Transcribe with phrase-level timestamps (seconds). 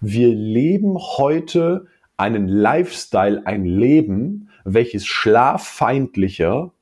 [0.00, 1.86] Wir leben heute
[2.16, 6.72] einen Lifestyle, ein Leben, welches schlaffeindlicher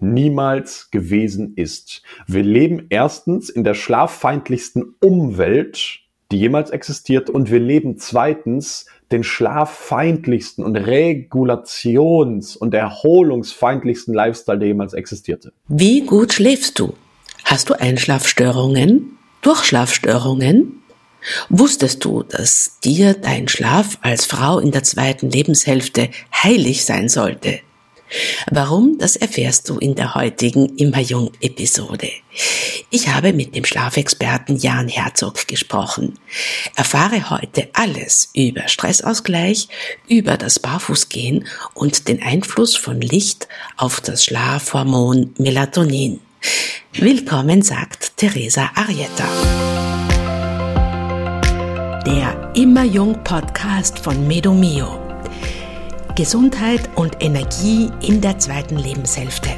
[0.00, 2.02] niemals gewesen ist.
[2.26, 6.00] Wir leben erstens in der schlaffeindlichsten Umwelt,
[6.32, 14.68] die jemals existiert, und wir leben zweitens den schlaffeindlichsten und regulations- und erholungsfeindlichsten Lifestyle, der
[14.68, 15.52] jemals existierte.
[15.68, 16.94] Wie gut schläfst du?
[17.44, 19.18] Hast du Einschlafstörungen?
[19.42, 20.79] Durchschlafstörungen?
[21.48, 26.10] Wusstest du, dass dir dein Schlaf als Frau in der zweiten Lebenshälfte
[26.42, 27.60] heilig sein sollte?
[28.50, 32.10] Warum, das erfährst du in der heutigen Immer Jung Episode.
[32.90, 36.18] Ich habe mit dem Schlafexperten Jan Herzog gesprochen.
[36.74, 39.68] Erfahre heute alles über Stressausgleich,
[40.08, 46.20] über das Barfußgehen und den Einfluss von Licht auf das Schlafhormon Melatonin.
[46.94, 49.89] Willkommen, sagt Teresa Arietta.
[52.10, 54.98] Der Immer Jung Podcast von Medomio.
[56.16, 59.50] Gesundheit und Energie in der zweiten Lebenshälfte.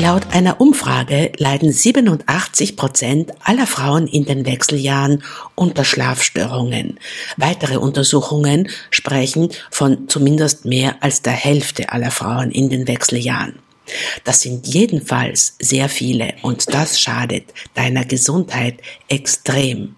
[0.00, 5.24] Laut einer Umfrage leiden 87 Prozent aller Frauen in den Wechseljahren
[5.56, 7.00] unter Schlafstörungen.
[7.36, 13.58] Weitere Untersuchungen sprechen von zumindest mehr als der Hälfte aller Frauen in den Wechseljahren.
[14.24, 19.96] Das sind jedenfalls sehr viele und das schadet deiner Gesundheit extrem.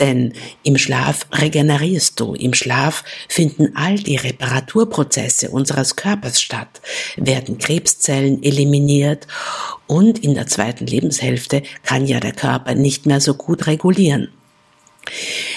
[0.00, 6.80] Denn im Schlaf regenerierst du, im Schlaf finden all die Reparaturprozesse unseres Körpers statt,
[7.16, 9.26] werden Krebszellen eliminiert
[9.86, 14.28] und in der zweiten Lebenshälfte kann ja der Körper nicht mehr so gut regulieren.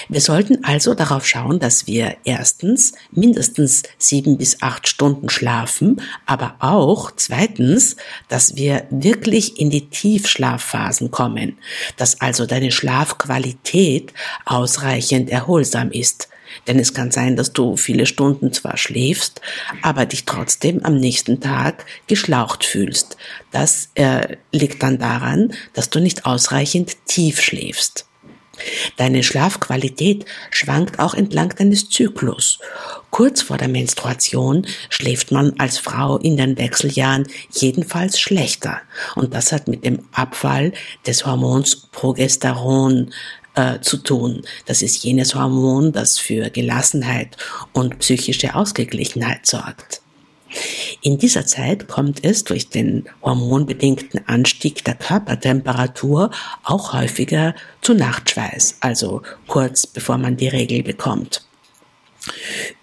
[0.08, 6.56] Wir sollten also darauf schauen, dass wir erstens mindestens sieben bis acht Stunden schlafen, aber
[6.60, 7.96] auch zweitens,
[8.28, 11.58] dass wir wirklich in die Tiefschlafphasen kommen,
[11.96, 14.12] dass also deine Schlafqualität
[14.44, 16.28] ausreichend erholsam ist.
[16.66, 19.40] Denn es kann sein, dass du viele Stunden zwar schläfst,
[19.82, 23.16] aber dich trotzdem am nächsten Tag geschlaucht fühlst.
[23.50, 28.06] Das äh, liegt dann daran, dass du nicht ausreichend tief schläfst.
[28.96, 32.58] Deine Schlafqualität schwankt auch entlang deines Zyklus.
[33.10, 38.80] Kurz vor der Menstruation schläft man als Frau in den Wechseljahren jedenfalls schlechter.
[39.14, 40.72] Und das hat mit dem Abfall
[41.06, 43.12] des Hormons Progesteron
[43.54, 44.42] äh, zu tun.
[44.66, 47.36] Das ist jenes Hormon, das für Gelassenheit
[47.72, 50.02] und psychische Ausgeglichenheit sorgt.
[51.02, 56.30] In dieser Zeit kommt es durch den hormonbedingten Anstieg der Körpertemperatur
[56.64, 61.45] auch häufiger zu Nachtschweiß, also kurz bevor man die Regel bekommt.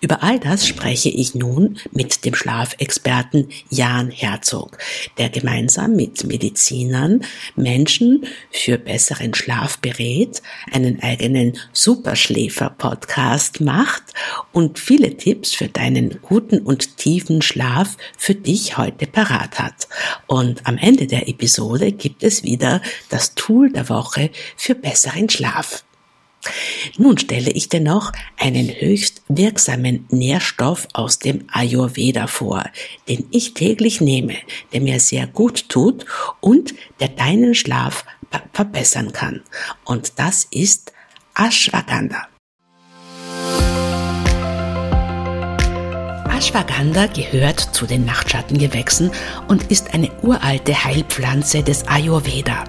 [0.01, 4.77] Über all das spreche ich nun mit dem Schlafexperten Jan Herzog,
[5.17, 7.23] der gemeinsam mit Medizinern
[7.55, 14.03] Menschen für besseren Schlaf berät, einen eigenen Superschläfer-Podcast macht
[14.51, 19.87] und viele Tipps für deinen guten und tiefen Schlaf für dich heute parat hat.
[20.27, 25.83] Und am Ende der Episode gibt es wieder das Tool der Woche für besseren Schlaf.
[26.97, 32.63] Nun stelle ich dir noch einen höchst wirksamen Nährstoff aus dem Ayurveda vor,
[33.07, 34.35] den ich täglich nehme,
[34.73, 36.05] der mir sehr gut tut
[36.41, 38.05] und der deinen Schlaf
[38.53, 39.41] verbessern kann.
[39.85, 40.91] Und das ist
[41.35, 42.27] Ashwagandha.
[46.29, 49.11] Ashwagandha gehört zu den Nachtschattengewächsen
[49.47, 52.65] und ist eine uralte Heilpflanze des Ayurveda.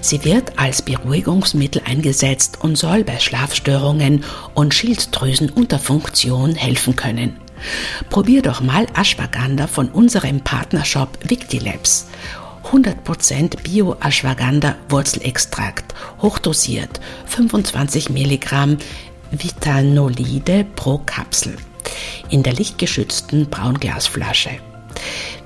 [0.00, 4.24] Sie wird als Beruhigungsmittel eingesetzt und soll bei Schlafstörungen
[4.54, 7.36] und Schilddrüsenunterfunktion helfen können.
[8.10, 12.06] Probier doch mal Ashwagandha von unserem Partnershop Victilabs.
[12.70, 18.76] 100% Bio-Ashwagandha Wurzelextrakt, hochdosiert, 25 Milligramm
[19.30, 21.56] Vitanolide pro Kapsel
[22.30, 24.50] in der lichtgeschützten Braunglasflasche.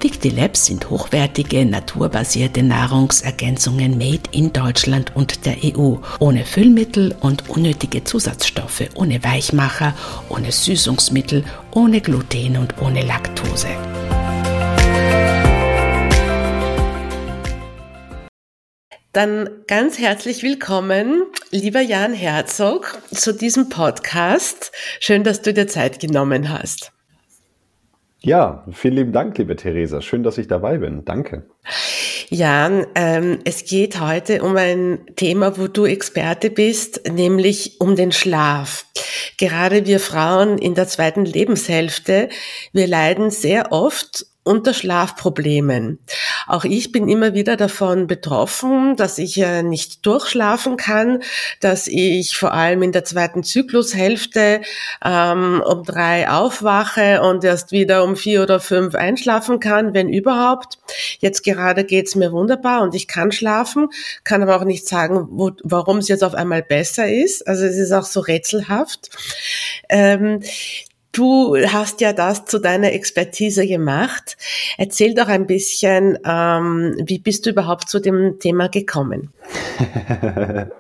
[0.00, 8.04] Victilabs sind hochwertige, naturbasierte Nahrungsergänzungen made in Deutschland und der EU, ohne Füllmittel und unnötige
[8.04, 9.94] Zusatzstoffe, ohne Weichmacher,
[10.28, 13.68] ohne Süßungsmittel, ohne Gluten und ohne Laktose.
[19.12, 24.72] Dann ganz herzlich willkommen, lieber Jan Herzog, zu diesem Podcast.
[25.00, 26.91] Schön, dass du dir Zeit genommen hast.
[28.24, 30.01] Ja, vielen lieben Dank, liebe Theresa.
[30.01, 31.04] Schön, dass ich dabei bin.
[31.04, 31.45] Danke.
[32.28, 38.13] Jan, ähm, es geht heute um ein Thema, wo du Experte bist, nämlich um den
[38.13, 38.86] Schlaf.
[39.39, 42.28] Gerade wir Frauen in der zweiten Lebenshälfte,
[42.72, 46.00] wir leiden sehr oft unter Schlafproblemen.
[46.47, 51.22] Auch ich bin immer wieder davon betroffen, dass ich äh, nicht durchschlafen kann,
[51.60, 54.62] dass ich vor allem in der zweiten Zyklushälfte
[55.04, 60.78] ähm, um drei aufwache und erst wieder um vier oder fünf einschlafen kann, wenn überhaupt.
[61.21, 63.89] Jetzt gerade geht's mir wunderbar und ich kann schlafen,
[64.24, 67.47] kann aber auch nicht sagen, wo, warum es jetzt auf einmal besser ist.
[67.47, 69.10] Also es ist auch so rätselhaft.
[69.89, 70.41] Ähm,
[71.12, 74.38] Du hast ja das zu deiner Expertise gemacht.
[74.78, 79.28] Erzähl doch ein bisschen, ähm, wie bist du überhaupt zu dem Thema gekommen?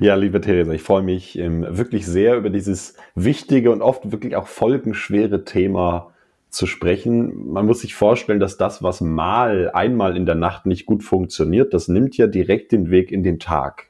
[0.00, 4.36] ja, liebe Theresa, ich freue mich ähm, wirklich sehr über dieses wichtige und oft wirklich
[4.36, 6.14] auch folgenschwere Thema
[6.48, 7.52] zu sprechen.
[7.52, 11.74] Man muss sich vorstellen, dass das, was mal einmal in der Nacht nicht gut funktioniert,
[11.74, 13.88] das nimmt ja direkt den Weg in den Tag.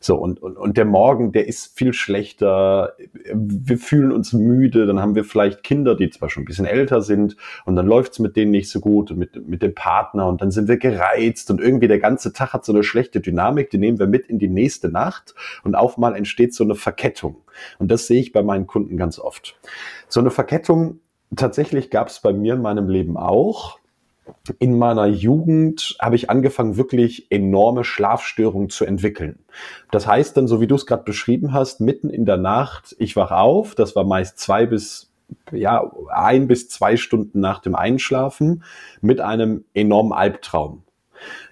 [0.00, 2.94] So, und, und, und der Morgen, der ist viel schlechter.
[3.32, 7.00] Wir fühlen uns müde, dann haben wir vielleicht Kinder, die zwar schon ein bisschen älter
[7.00, 10.40] sind, und dann läuft's mit denen nicht so gut und mit, mit dem Partner und
[10.40, 13.78] dann sind wir gereizt und irgendwie der ganze Tag hat so eine schlechte Dynamik, die
[13.78, 15.34] nehmen wir mit in die nächste Nacht
[15.64, 17.36] und auf mal entsteht so eine Verkettung.
[17.78, 19.58] Und das sehe ich bei meinen Kunden ganz oft.
[20.08, 21.00] So eine Verkettung
[21.36, 23.78] tatsächlich gab es bei mir in meinem Leben auch
[24.58, 29.38] in meiner Jugend habe ich angefangen, wirklich enorme Schlafstörungen zu entwickeln.
[29.90, 33.16] Das heißt dann, so wie du es gerade beschrieben hast, mitten in der Nacht, ich
[33.16, 35.10] wach auf, das war meist zwei bis,
[35.52, 38.64] ja, ein bis zwei Stunden nach dem Einschlafen
[39.00, 40.82] mit einem enormen Albtraum.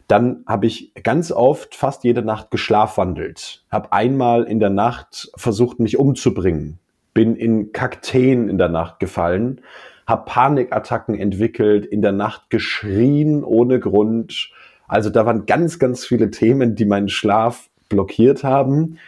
[0.09, 5.81] Dann habe ich ganz oft fast jede Nacht geschlafwandelt, habe einmal in der Nacht versucht,
[5.81, 6.79] mich umzubringen,
[7.13, 9.61] bin in Kakteen in der Nacht gefallen,
[10.07, 14.51] habe Panikattacken entwickelt, in der Nacht geschrien ohne Grund.
[14.87, 18.99] Also da waren ganz, ganz viele Themen, die meinen Schlaf blockiert haben.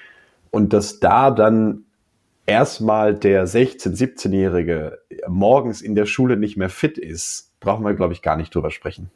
[0.50, 1.84] Und dass da dann
[2.46, 4.98] erstmal der 16-, 17-Jährige
[5.28, 8.70] morgens in der Schule nicht mehr fit ist, brauchen wir, glaube ich, gar nicht drüber
[8.70, 9.10] sprechen.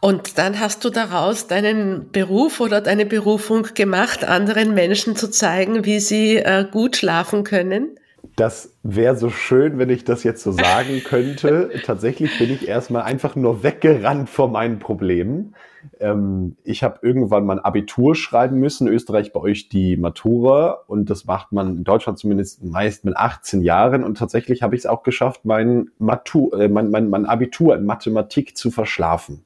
[0.00, 5.84] Und dann hast du daraus deinen Beruf oder deine Berufung gemacht, anderen Menschen zu zeigen,
[5.84, 7.96] wie sie äh, gut schlafen können?
[8.36, 11.70] Das wäre so schön, wenn ich das jetzt so sagen könnte.
[11.84, 15.54] Tatsächlich bin ich erstmal einfach nur weggerannt vor meinen Problemen.
[15.98, 21.10] Ähm, ich habe irgendwann mein Abitur schreiben müssen, in Österreich bei euch die Matura und
[21.10, 24.86] das macht man in Deutschland zumindest meist mit 18 Jahren und tatsächlich habe ich es
[24.86, 29.44] auch geschafft, mein, Matur, äh, mein, mein, mein Abitur in Mathematik zu verschlafen.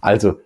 [0.00, 0.38] Also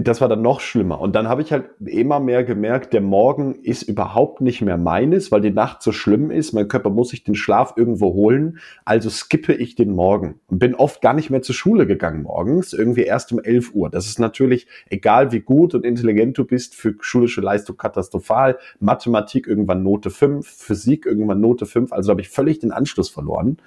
[0.00, 1.00] das war dann noch schlimmer.
[1.00, 5.30] Und dann habe ich halt immer mehr gemerkt, der Morgen ist überhaupt nicht mehr meines,
[5.30, 6.52] weil die Nacht so schlimm ist.
[6.52, 8.58] Mein Körper muss sich den Schlaf irgendwo holen.
[8.84, 12.72] Also skippe ich den Morgen und bin oft gar nicht mehr zur Schule gegangen morgens,
[12.72, 13.90] irgendwie erst um 11 Uhr.
[13.90, 18.58] Das ist natürlich, egal wie gut und intelligent du bist, für schulische Leistung katastrophal.
[18.80, 21.92] Mathematik irgendwann Note 5, Physik irgendwann Note 5.
[21.92, 23.58] Also habe ich völlig den Anschluss verloren.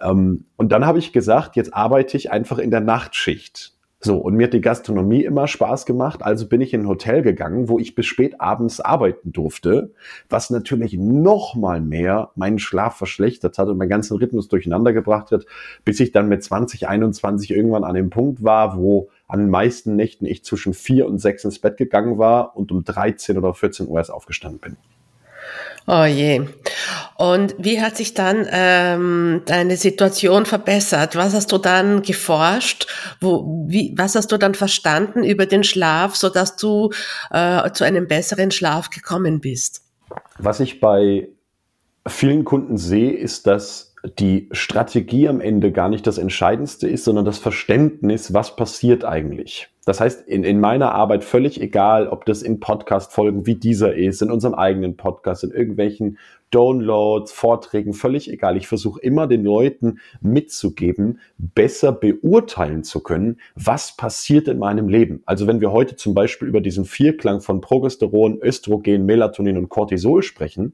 [0.00, 3.75] Ähm, und dann habe ich gesagt, jetzt arbeite ich einfach in der Nachtschicht.
[4.06, 7.22] So, und mir hat die Gastronomie immer Spaß gemacht, also bin ich in ein Hotel
[7.22, 9.90] gegangen, wo ich bis spät abends arbeiten durfte,
[10.28, 15.32] was natürlich noch mal mehr meinen Schlaf verschlechtert hat und meinen ganzen Rhythmus durcheinander gebracht
[15.32, 15.44] hat,
[15.84, 19.96] bis ich dann mit 20, 21 irgendwann an dem Punkt war, wo an den meisten
[19.96, 23.88] Nächten ich zwischen vier und sechs ins Bett gegangen war und um 13 oder 14
[23.88, 24.76] Uhr erst aufgestanden bin.
[25.86, 26.48] Oh je.
[27.16, 31.14] Und wie hat sich dann ähm, deine Situation verbessert?
[31.14, 32.86] Was hast du dann geforscht?
[33.20, 36.90] Wo, wie, was hast du dann verstanden über den Schlaf, so dass du
[37.30, 39.82] äh, zu einem besseren Schlaf gekommen bist?
[40.38, 41.28] Was ich bei
[42.06, 47.24] vielen Kunden sehe, ist, dass die Strategie am Ende gar nicht das Entscheidendste ist, sondern
[47.24, 49.68] das Verständnis, was passiert eigentlich.
[49.84, 54.20] Das heißt, in, in meiner Arbeit völlig egal, ob das in Podcast-Folgen wie dieser ist,
[54.20, 56.18] in unserem eigenen Podcast, in irgendwelchen
[56.50, 58.56] Downloads, Vorträgen, völlig egal.
[58.56, 65.22] Ich versuche immer den Leuten mitzugeben, besser beurteilen zu können, was passiert in meinem Leben.
[65.24, 70.22] Also wenn wir heute zum Beispiel über diesen Vierklang von Progesteron, Östrogen, Melatonin und Cortisol
[70.22, 70.72] sprechen,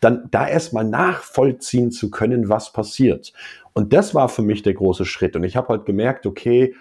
[0.00, 3.32] dann da erstmal nachvollziehen zu können, was passiert.
[3.72, 5.36] Und das war für mich der große Schritt.
[5.36, 6.74] Und ich habe halt gemerkt, okay,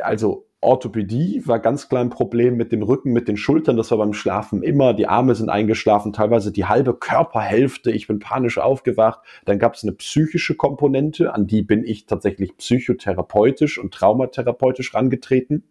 [0.00, 3.76] also Orthopädie war ganz klar ein Problem mit dem Rücken, mit den Schultern.
[3.76, 4.94] Das war beim Schlafen immer.
[4.94, 7.92] Die Arme sind eingeschlafen, teilweise die halbe Körperhälfte.
[7.92, 9.20] Ich bin panisch aufgewacht.
[9.44, 15.62] Dann gab es eine psychische Komponente, an die bin ich tatsächlich psychotherapeutisch und traumatherapeutisch rangetreten.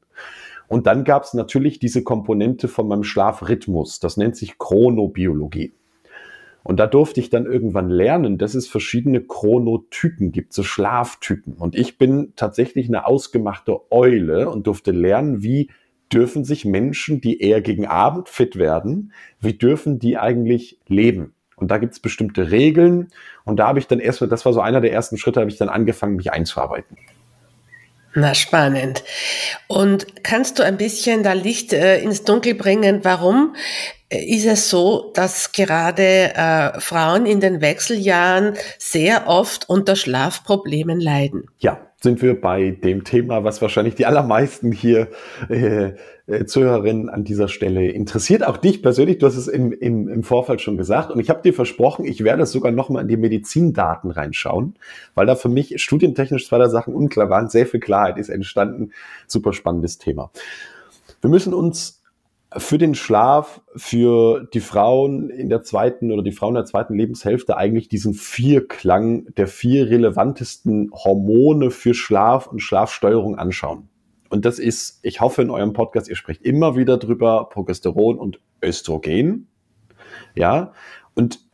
[0.68, 4.00] Und dann gab es natürlich diese Komponente von meinem Schlafrhythmus.
[4.00, 5.74] Das nennt sich Chronobiologie.
[6.66, 11.54] Und da durfte ich dann irgendwann lernen, dass es verschiedene Chronotypen gibt, so Schlaftypen.
[11.54, 15.70] Und ich bin tatsächlich eine ausgemachte Eule und durfte lernen, wie
[16.12, 21.36] dürfen sich Menschen, die eher gegen Abend fit werden, wie dürfen die eigentlich leben?
[21.56, 23.10] Und da gibt es bestimmte Regeln.
[23.44, 25.58] Und da habe ich dann erstmal, das war so einer der ersten Schritte, habe ich
[25.58, 26.98] dann angefangen, mich einzuarbeiten.
[28.16, 29.04] Na, spannend.
[29.68, 33.02] Und kannst du ein bisschen da Licht äh, ins Dunkel bringen?
[33.04, 33.56] Warum
[34.10, 41.46] ist es so, dass gerade äh, Frauen in den Wechseljahren sehr oft unter Schlafproblemen leiden?
[41.60, 45.08] Ja, sind wir bei dem Thema, was wahrscheinlich die allermeisten hier
[45.50, 45.94] äh,
[46.28, 48.46] äh, Zuhörerinnen an dieser Stelle interessiert.
[48.46, 51.10] Auch dich persönlich, du hast es im, im, im Vorfall schon gesagt.
[51.10, 54.76] Und ich habe dir versprochen, ich werde sogar nochmal in die Medizindaten reinschauen,
[55.16, 57.50] weil da für mich studientechnisch zwei der Sachen unklar waren.
[57.50, 58.92] Sehr viel Klarheit ist entstanden.
[59.26, 60.30] Super spannendes Thema.
[61.22, 61.95] Wir müssen uns
[62.58, 67.58] für den Schlaf für die Frauen in der zweiten oder die Frauen der zweiten Lebenshälfte
[67.58, 73.90] eigentlich diesen Vierklang der vier relevantesten Hormone für Schlaf und Schlafsteuerung anschauen.
[74.30, 78.40] Und das ist, ich hoffe in eurem Podcast, ihr sprecht immer wieder drüber, Progesteron und
[78.62, 79.48] Östrogen.
[80.36, 80.74] Ja,
[81.14, 81.45] und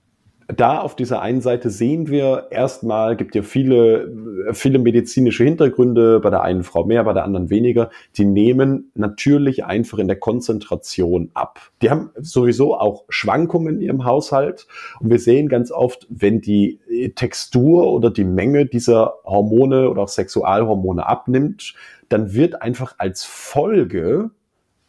[0.55, 4.11] da auf dieser einen Seite sehen wir erstmal, gibt ja viele,
[4.53, 7.89] viele medizinische Hintergründe, bei der einen Frau mehr, bei der anderen weniger.
[8.17, 11.59] Die nehmen natürlich einfach in der Konzentration ab.
[11.81, 14.67] Die haben sowieso auch Schwankungen in ihrem Haushalt.
[14.99, 16.79] Und wir sehen ganz oft, wenn die
[17.15, 21.75] Textur oder die Menge dieser Hormone oder auch Sexualhormone abnimmt,
[22.09, 24.31] dann wird einfach als Folge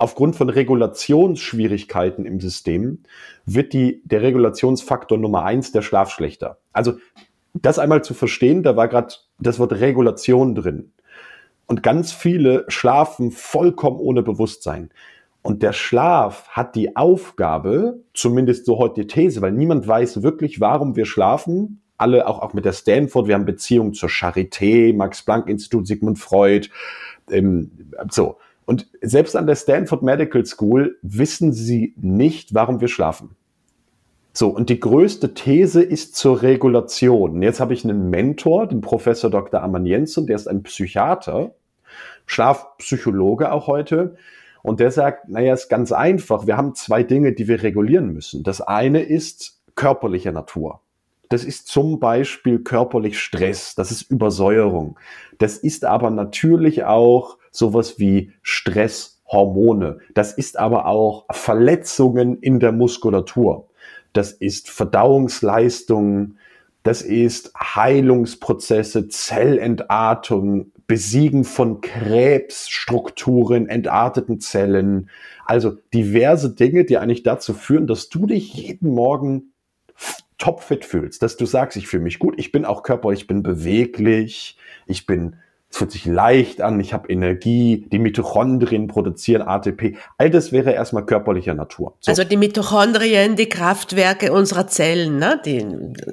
[0.03, 3.05] aufgrund von Regulationsschwierigkeiten im System
[3.47, 6.59] wird die, der Regulationsfaktor Nummer eins der Schlaf schlechter.
[6.73, 6.95] Also
[7.55, 10.91] das einmal zu verstehen, da war gerade das Wort Regulation drin.
[11.67, 14.91] Und ganz viele schlafen vollkommen ohne Bewusstsein.
[15.41, 20.61] Und der Schlaf hat die Aufgabe, zumindest so heute die These, weil niemand weiß wirklich,
[20.61, 21.81] warum wir schlafen.
[21.97, 26.71] Alle, auch, auch mit der Stanford, wir haben Beziehungen zur Charité, Max-Planck-Institut, Sigmund Freud,
[27.31, 27.71] ähm,
[28.11, 28.39] so.
[28.65, 33.37] Und selbst an der Stanford Medical School wissen sie nicht, warum wir schlafen.
[34.33, 37.43] So, und die größte These ist zur Regulation.
[37.43, 39.63] Jetzt habe ich einen Mentor, den Professor Dr.
[39.63, 41.55] Amann Jensen, der ist ein Psychiater,
[42.27, 44.17] Schlafpsychologe auch heute.
[44.63, 46.47] Und der sagt, naja, ist ganz einfach.
[46.47, 48.43] Wir haben zwei Dinge, die wir regulieren müssen.
[48.43, 50.81] Das eine ist körperlicher Natur.
[51.29, 54.99] Das ist zum Beispiel körperlich Stress, das ist Übersäuerung.
[55.39, 59.99] Das ist aber natürlich auch sowas wie Stresshormone.
[60.15, 63.69] Das ist aber auch Verletzungen in der Muskulatur.
[64.13, 66.35] Das ist Verdauungsleistung.
[66.83, 75.09] Das ist Heilungsprozesse, Zellentartung, Besiegen von Krebsstrukturen, entarteten Zellen.
[75.47, 79.53] Also diverse Dinge, die eigentlich dazu führen, dass du dich jeden Morgen
[80.39, 83.45] topfit fühlst, dass du sagst, ich fühle mich gut, ich bin auch körperlich, ich bin
[83.45, 85.37] beweglich, ich bin
[85.73, 89.97] es fühlt sich leicht an, ich habe Energie, die Mitochondrien produzieren ATP.
[90.19, 91.95] All das wäre erstmal körperlicher Natur.
[92.01, 92.11] So.
[92.11, 95.41] Also die Mitochondrien, die Kraftwerke unserer Zellen, ne?
[95.47, 95.65] Die,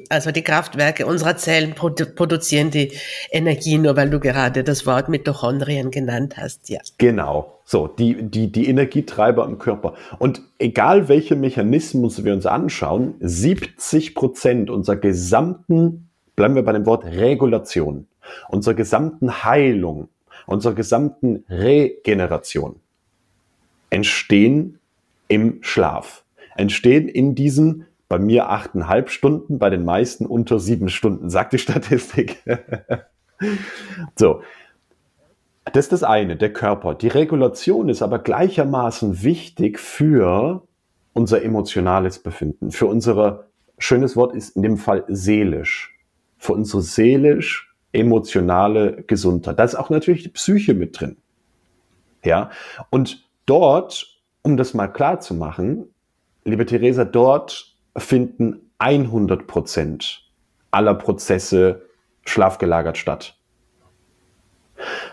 [0.07, 2.93] also die Kraftwerke unserer Zellen produ produzieren die
[3.31, 6.79] Energie, nur weil du gerade das Wort Mitochondrien genannt hast, ja.
[6.97, 7.59] Genau.
[7.65, 9.95] So, die, die, die Energietreiber im Körper.
[10.19, 16.85] Und egal welche Mechanismus wir uns anschauen, 70 Prozent unserer gesamten, bleiben wir bei dem
[16.85, 18.07] Wort Regulation,
[18.49, 20.09] unserer gesamten Heilung,
[20.45, 22.77] unserer gesamten Regeneration
[23.89, 24.79] entstehen
[25.27, 26.23] im Schlaf.
[26.55, 31.59] Entstehen in diesen bei mir achteinhalb Stunden, bei den meisten unter sieben Stunden, sagt die
[31.59, 32.43] Statistik.
[34.15, 34.41] so.
[35.71, 36.95] Das ist das eine, der Körper.
[36.95, 40.63] Die Regulation ist aber gleichermaßen wichtig für
[41.13, 43.45] unser emotionales Befinden, für unsere,
[43.77, 45.95] schönes Wort ist in dem Fall seelisch,
[46.39, 49.59] für unsere seelisch emotionale Gesundheit.
[49.59, 51.17] Da ist auch natürlich die Psyche mit drin.
[52.23, 52.49] Ja,
[52.89, 55.85] und dort, um das mal klar zu machen,
[56.43, 60.23] liebe Theresa, dort finden 100 Prozent
[60.71, 61.83] aller Prozesse
[62.25, 63.35] schlafgelagert statt.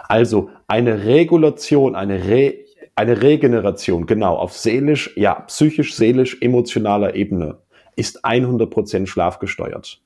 [0.08, 2.54] Also eine Regulation, eine, Re,
[2.94, 7.58] eine Regeneration, genau, auf seelisch, ja, psychisch, seelisch, emotionaler Ebene
[7.96, 10.00] ist 100 Prozent schlafgesteuert.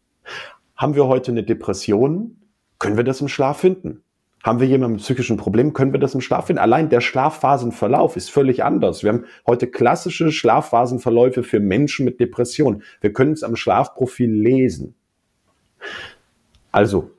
[0.77, 2.40] Haben wir heute eine Depression,
[2.81, 4.03] können wir das im Schlaf finden?
[4.43, 6.61] Haben wir jemanden mit psychischen Problemen, können wir das im Schlaf finden?
[6.61, 9.05] Allein der Schlafphasenverlauf ist völlig anders.
[9.05, 12.83] Wir haben heute klassische Schlafphasenverläufe für Menschen mit Depression.
[13.03, 14.95] Wir können es am Schlafprofil lesen.
[16.73, 17.11] Also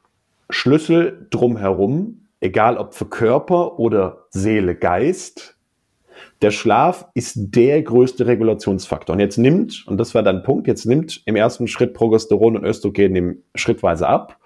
[0.49, 5.57] Schlüssel drumherum, egal ob für Körper oder Seele, Geist.
[6.41, 9.13] Der Schlaf ist der größte Regulationsfaktor.
[9.13, 12.63] Und jetzt nimmt, und das war dein Punkt, jetzt nimmt im ersten Schritt Progesteron und
[12.63, 14.40] Östrogen schrittweise ab.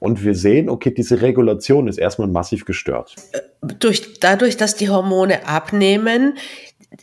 [0.00, 3.14] Und wir sehen, okay, diese Regulation ist erstmal massiv gestört.
[3.80, 6.38] Durch, dadurch, dass die Hormone abnehmen,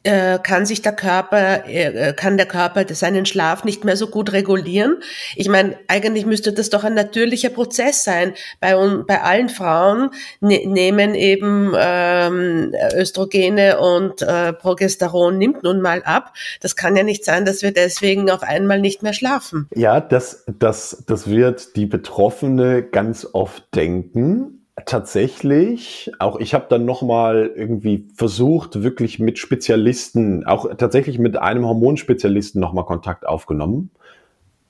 [0.04, 4.34] äh, kann sich der Körper, äh, kann der Körper seinen Schlaf nicht mehr so gut
[4.34, 4.98] regulieren.
[5.36, 8.34] Ich meine, eigentlich müsste das doch ein natürlicher Prozess sein.
[8.60, 8.76] Bei,
[9.08, 10.10] bei allen Frauen
[10.42, 16.34] ne, nehmen eben ähm, Östrogene und äh, Progesteron nimmt nun mal ab.
[16.62, 19.68] Das kann ja nicht sein, dass wir deswegen auf einmal nicht mehr schlafen.
[19.76, 26.86] Ja, das, das, das wird die Betroffene ganz oft denken tatsächlich, auch ich habe dann
[26.86, 33.92] nochmal irgendwie versucht, wirklich mit Spezialisten, auch tatsächlich mit einem Hormonspezialisten nochmal Kontakt aufgenommen.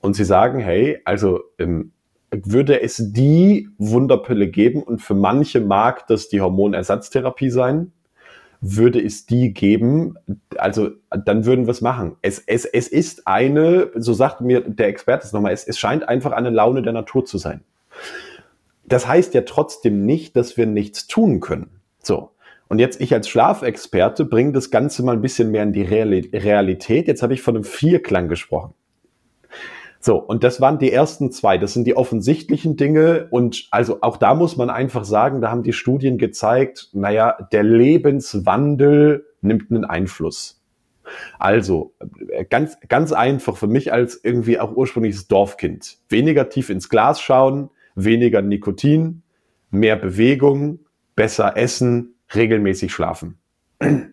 [0.00, 1.90] Und sie sagen, hey, also ähm,
[2.30, 7.92] würde es die Wunderpille geben und für manche mag das die Hormonersatztherapie sein,
[8.60, 10.16] würde es die geben,
[10.56, 10.90] also
[11.24, 12.16] dann würden wir es machen.
[12.22, 16.08] Es, es, es ist eine, so sagt mir der Experte es nochmal, es, es scheint
[16.08, 17.62] einfach eine Laune der Natur zu sein
[18.88, 21.80] das heißt ja trotzdem nicht, dass wir nichts tun können.
[22.02, 22.30] So.
[22.68, 27.06] Und jetzt ich als Schlafexperte bringe das Ganze mal ein bisschen mehr in die Realität.
[27.06, 28.74] Jetzt habe ich von einem Vierklang gesprochen.
[30.00, 31.58] So, und das waren die ersten zwei.
[31.58, 33.28] Das sind die offensichtlichen Dinge.
[33.30, 37.62] Und also auch da muss man einfach sagen, da haben die Studien gezeigt, naja, der
[37.62, 40.62] Lebenswandel nimmt einen Einfluss.
[41.38, 41.94] Also,
[42.50, 45.98] ganz, ganz einfach für mich als irgendwie auch ursprüngliches Dorfkind.
[46.08, 49.22] Weniger tief ins Glas schauen, weniger Nikotin,
[49.70, 50.78] mehr Bewegung,
[51.16, 53.38] besser essen, regelmäßig schlafen.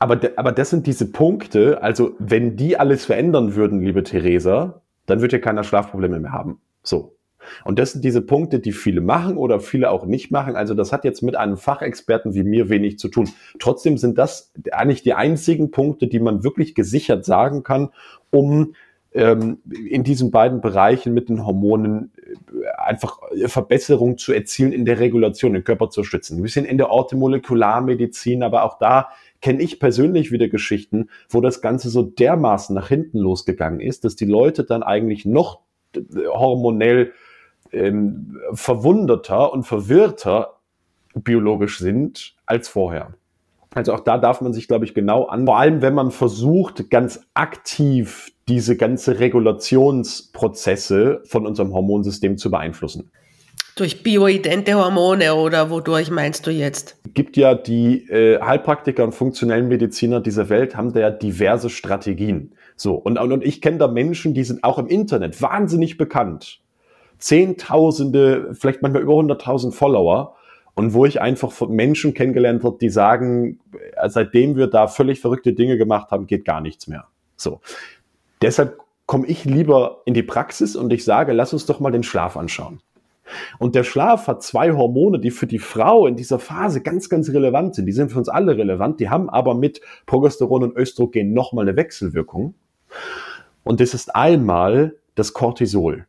[0.00, 5.20] Aber, aber das sind diese Punkte, also wenn die alles verändern würden, liebe Theresa, dann
[5.20, 6.60] wird ihr keiner Schlafprobleme mehr haben.
[6.84, 7.16] So.
[7.64, 10.54] Und das sind diese Punkte, die viele machen oder viele auch nicht machen.
[10.54, 13.28] Also das hat jetzt mit einem Fachexperten wie mir wenig zu tun.
[13.58, 17.90] Trotzdem sind das eigentlich die einzigen Punkte, die man wirklich gesichert sagen kann,
[18.30, 18.74] um
[19.12, 22.12] ähm, in diesen beiden Bereichen mit den Hormonen
[22.76, 26.38] einfach Verbesserungen zu erzielen in der Regulation, den Körper zu schützen.
[26.38, 29.08] Ein bisschen in der Orthomolekularmedizin, aber auch da
[29.40, 34.16] kenne ich persönlich wieder Geschichten, wo das Ganze so dermaßen nach hinten losgegangen ist, dass
[34.16, 35.60] die Leute dann eigentlich noch
[35.94, 37.12] äh, hormonell
[37.72, 40.58] ähm, verwunderter und verwirrter
[41.14, 43.14] biologisch sind als vorher.
[43.74, 46.90] Also auch da darf man sich, glaube ich, genau an, vor allem wenn man versucht,
[46.90, 53.10] ganz aktiv diese ganze Regulationsprozesse von unserem Hormonsystem zu beeinflussen.
[53.76, 56.96] Durch bioidente Hormone oder wodurch meinst du jetzt?
[57.14, 62.54] Gibt ja die äh, Heilpraktiker und funktionellen Mediziner dieser Welt haben da ja diverse Strategien.
[62.74, 66.60] So und und, und ich kenne da Menschen, die sind auch im Internet wahnsinnig bekannt,
[67.18, 70.36] Zehntausende, vielleicht manchmal über 100.000 Follower
[70.74, 73.58] und wo ich einfach Menschen kennengelernt habe, die sagen,
[73.96, 77.06] äh, seitdem wir da völlig verrückte Dinge gemacht haben, geht gar nichts mehr.
[77.36, 77.60] So.
[78.42, 82.02] Deshalb komme ich lieber in die Praxis und ich sage, lass uns doch mal den
[82.02, 82.80] Schlaf anschauen.
[83.58, 87.28] Und der Schlaf hat zwei Hormone, die für die Frau in dieser Phase ganz, ganz
[87.30, 87.86] relevant sind.
[87.86, 89.00] Die sind für uns alle relevant.
[89.00, 92.54] Die haben aber mit Progesteron und Östrogen nochmal eine Wechselwirkung.
[93.64, 96.06] Und das ist einmal das Cortisol.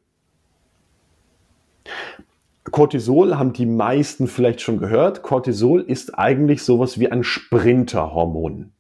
[2.72, 5.24] Cortisol haben die meisten vielleicht schon gehört.
[5.24, 8.72] Cortisol ist eigentlich sowas wie ein Sprinterhormon.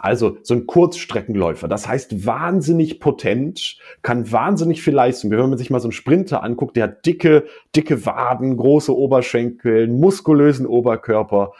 [0.00, 1.68] Also so ein Kurzstreckenläufer.
[1.68, 5.30] Das heißt wahnsinnig potent, kann wahnsinnig viel leisten.
[5.30, 7.44] Wenn man sich mal so einen Sprinter anguckt, der hat dicke,
[7.76, 11.52] dicke Waden, große Oberschenkel, muskulösen Oberkörper.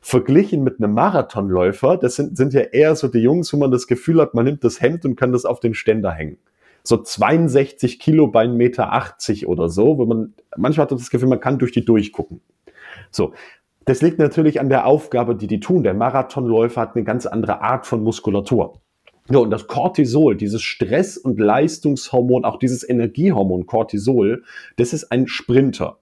[0.00, 3.88] Verglichen mit einem Marathonläufer, das sind, sind ja eher so die Jungs, wo man das
[3.88, 6.38] Gefühl hat, man nimmt das Hemd und kann das auf den Ständer hängen
[6.84, 11.28] so 62 Kilo bei 1,80 Meter oder so, wo man, manchmal hat man das Gefühl,
[11.28, 12.40] man kann durch die durchgucken.
[13.10, 13.34] So.
[13.88, 15.82] Das liegt natürlich an der Aufgabe, die die tun.
[15.82, 18.82] Der Marathonläufer hat eine ganz andere Art von Muskulatur.
[19.30, 24.44] Ja, und das Cortisol, dieses Stress- und Leistungshormon, auch dieses Energiehormon Cortisol,
[24.76, 26.00] das ist ein Sprinter.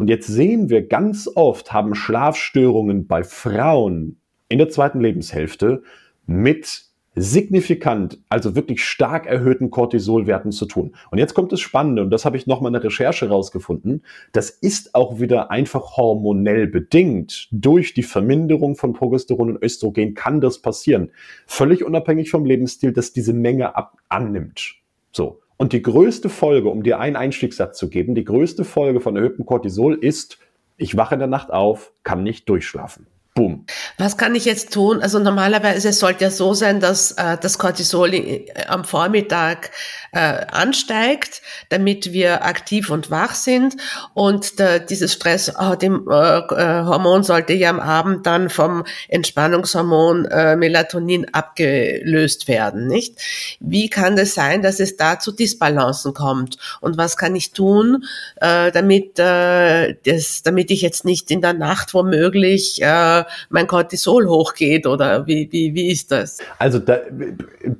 [0.00, 5.84] Und jetzt sehen wir ganz oft haben Schlafstörungen bei Frauen in der zweiten Lebenshälfte
[6.26, 10.94] mit signifikant, also wirklich stark erhöhten Cortisolwerten zu tun.
[11.10, 14.04] Und jetzt kommt das Spannende, und das habe ich nochmal in der Recherche rausgefunden.
[14.32, 17.48] Das ist auch wieder einfach hormonell bedingt.
[17.50, 21.10] Durch die Verminderung von Progesteron und Östrogen kann das passieren.
[21.46, 24.76] Völlig unabhängig vom Lebensstil, dass diese Menge ab annimmt.
[25.12, 25.40] So.
[25.56, 29.44] Und die größte Folge, um dir einen Einstiegssatz zu geben, die größte Folge von erhöhtem
[29.44, 30.38] Cortisol ist,
[30.78, 33.06] ich wache in der Nacht auf, kann nicht durchschlafen.
[33.34, 33.64] Boom.
[33.96, 35.00] Was kann ich jetzt tun?
[35.00, 39.70] Also normalerweise sollte ja so sein, dass äh, das Cortisol äh, am Vormittag
[40.10, 43.76] äh, ansteigt, damit wir aktiv und wach sind.
[44.14, 52.48] Und äh, dieses Stresshormon äh, sollte ja am Abend dann vom Entspannungshormon äh, Melatonin abgelöst
[52.48, 53.20] werden, nicht?
[53.60, 56.56] Wie kann es das sein, dass es da zu Disbalancen kommt?
[56.80, 58.04] Und was kann ich tun,
[58.40, 64.28] äh, damit, äh, das, damit ich jetzt nicht in der Nacht womöglich äh, mein Cortisol
[64.28, 66.38] hochgeht oder wie, wie, wie ist das?
[66.58, 66.98] Also da,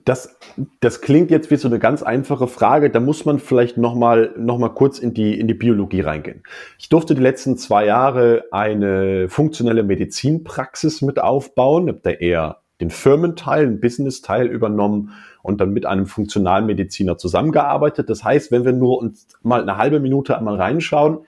[0.04, 0.36] das,
[0.80, 2.90] das klingt jetzt wie so eine ganz einfache Frage.
[2.90, 6.42] Da muss man vielleicht nochmal noch mal kurz in die, in die Biologie reingehen.
[6.78, 11.88] Ich durfte die letzten zwei Jahre eine funktionelle Medizinpraxis mit aufbauen.
[11.88, 18.10] Habe da eher den Firmenteil, den Business-Teil übernommen und dann mit einem Funktionalmediziner zusammengearbeitet.
[18.10, 21.18] Das heißt, wenn wir nur uns mal eine halbe Minute einmal reinschauen,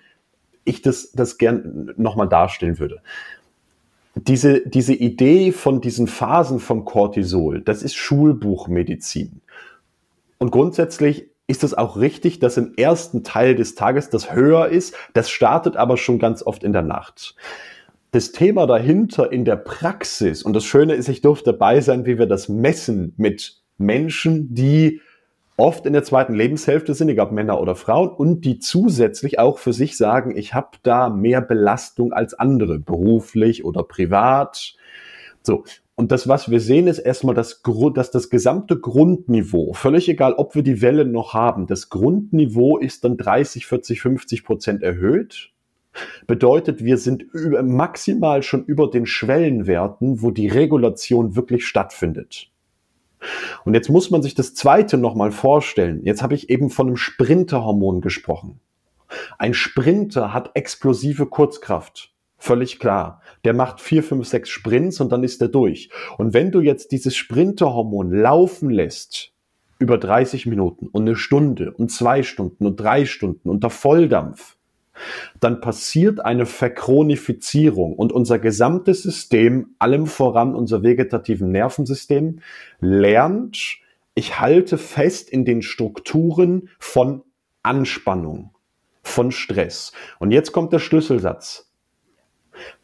[0.64, 3.00] ich das, das gern nochmal darstellen würde.
[4.14, 9.40] Diese, diese Idee von diesen Phasen vom Cortisol, das ist Schulbuchmedizin.
[10.38, 14.94] Und grundsätzlich ist es auch richtig, dass im ersten Teil des Tages das höher ist.
[15.12, 17.36] Das startet aber schon ganz oft in der Nacht.
[18.10, 22.18] Das Thema dahinter in der Praxis, und das Schöne ist, ich durfte dabei sein, wie
[22.18, 25.00] wir das messen mit Menschen, die
[25.62, 29.58] oft in der zweiten Lebenshälfte sind, egal ob Männer oder Frauen, und die zusätzlich auch
[29.58, 34.74] für sich sagen, ich habe da mehr Belastung als andere, beruflich oder privat.
[35.42, 35.64] So.
[35.94, 37.62] Und das, was wir sehen, ist erstmal, das,
[37.94, 43.04] dass das gesamte Grundniveau, völlig egal, ob wir die Wellen noch haben, das Grundniveau ist
[43.04, 45.52] dann 30, 40, 50 Prozent erhöht.
[46.26, 47.26] Bedeutet, wir sind
[47.62, 52.51] maximal schon über den Schwellenwerten, wo die Regulation wirklich stattfindet.
[53.64, 56.02] Und jetzt muss man sich das zweite nochmal vorstellen.
[56.04, 58.60] Jetzt habe ich eben von einem Sprinterhormon gesprochen.
[59.38, 62.12] Ein Sprinter hat explosive Kurzkraft.
[62.38, 63.22] Völlig klar.
[63.44, 65.90] Der macht vier, fünf, sechs Sprints und dann ist er durch.
[66.18, 69.32] Und wenn du jetzt dieses Sprinterhormon laufen lässt,
[69.78, 74.56] über 30 Minuten und eine Stunde und zwei Stunden und drei Stunden unter Volldampf,
[75.40, 82.40] dann passiert eine Verchronifizierung und unser gesamtes System, allem voran unser vegetativen Nervensystem,
[82.80, 83.78] lernt,
[84.14, 87.22] ich halte fest in den Strukturen von
[87.62, 88.50] Anspannung,
[89.02, 89.92] von Stress.
[90.18, 91.72] Und jetzt kommt der Schlüsselsatz.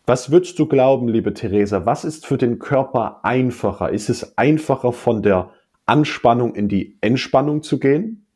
[0.07, 3.91] Was würdest du glauben, liebe Theresa, was ist für den Körper einfacher?
[3.91, 5.51] Ist es einfacher von der
[5.85, 8.27] Anspannung in die Entspannung zu gehen?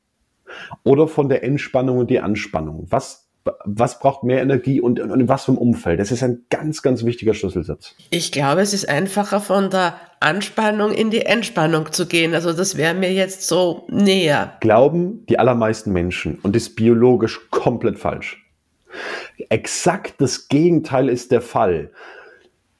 [0.85, 2.87] Oder von der Entspannung in die Anspannung?
[2.90, 3.21] Was
[3.64, 5.98] was braucht mehr Energie und, und, in was für einem Umfeld?
[5.98, 7.94] Das ist ein ganz, ganz wichtiger Schlüsselsatz.
[8.11, 12.35] Ich glaube, es ist einfacher von der Anspannung in die Entspannung zu gehen.
[12.35, 14.57] Also das wäre mir jetzt so näher.
[14.61, 18.38] Glauben die allermeisten Menschen und ist biologisch komplett falsch.
[19.48, 21.90] Exakt das Gegenteil ist der Fall.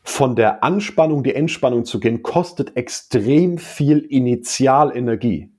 [0.05, 5.53] Von der Anspannung die Entspannung zu gehen, kostet extrem viel Initialenergie.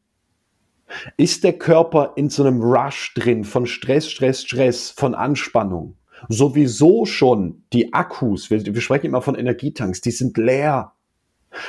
[1.18, 5.96] Ist der Körper in so einem Rush drin von Stress, Stress, Stress, von Anspannung?
[6.30, 10.94] Sowieso schon die Akkus, wir, wir sprechen immer von Energietanks, die sind leer.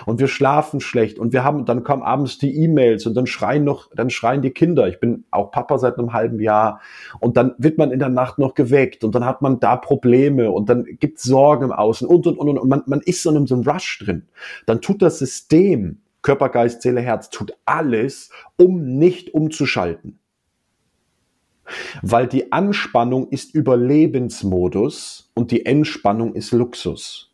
[0.07, 3.65] Und wir schlafen schlecht und wir haben, dann kommen abends die E-Mails und dann schreien
[3.65, 4.89] noch, dann schreien die Kinder.
[4.89, 6.81] Ich bin auch Papa seit einem halben Jahr
[7.21, 10.51] und dann wird man in der Nacht noch geweckt und dann hat man da Probleme
[10.51, 13.47] und dann gibt Sorgen im Außen und und und und man, man ist so in
[13.47, 14.27] so einem Rush drin.
[14.65, 20.19] Dann tut das System Körper, Geist, Seele, Herz tut alles, um nicht umzuschalten.
[22.01, 27.31] Weil die Anspannung ist Überlebensmodus und die Entspannung ist Luxus.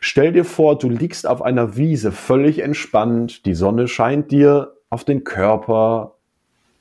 [0.00, 5.04] Stell dir vor, du liegst auf einer Wiese völlig entspannt, die Sonne scheint dir auf
[5.04, 6.16] den Körper,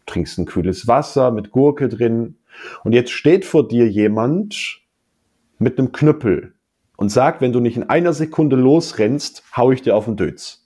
[0.08, 2.38] trinkst ein kühles Wasser mit Gurke drin
[2.84, 4.82] und jetzt steht vor dir jemand
[5.60, 6.56] mit einem Knüppel
[6.97, 10.59] und sagt, wenn du nicht in einer Sekunde losrennst, hau ich dir auf den Dötz.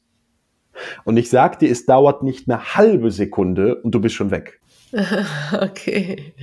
[1.04, 4.60] Und ich sag dir, es dauert nicht eine halbe Sekunde und du bist schon weg.
[5.60, 6.34] Okay.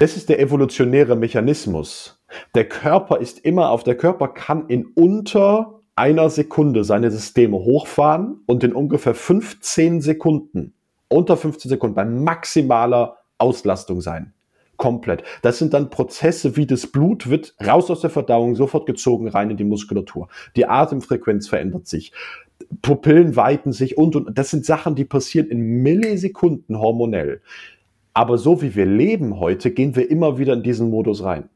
[0.00, 2.22] Das ist der evolutionäre Mechanismus.
[2.54, 8.40] Der Körper ist immer auf, der Körper kann in unter einer Sekunde seine Systeme hochfahren
[8.46, 10.74] und in ungefähr 15 Sekunden,
[11.08, 14.34] unter 15 Sekunden bei maximaler Auslastung sein.
[14.76, 15.22] Komplett.
[15.40, 19.50] Das sind dann Prozesse wie das Blut wird raus aus der Verdauung, sofort gezogen rein
[19.50, 20.28] in die Muskulatur.
[20.54, 22.12] Die Atemfrequenz verändert sich.
[22.82, 27.40] Pupillen weiten sich und, und das sind Sachen, die passieren in Millisekunden hormonell.
[28.14, 31.48] Aber so wie wir leben heute, gehen wir immer wieder in diesen Modus rein.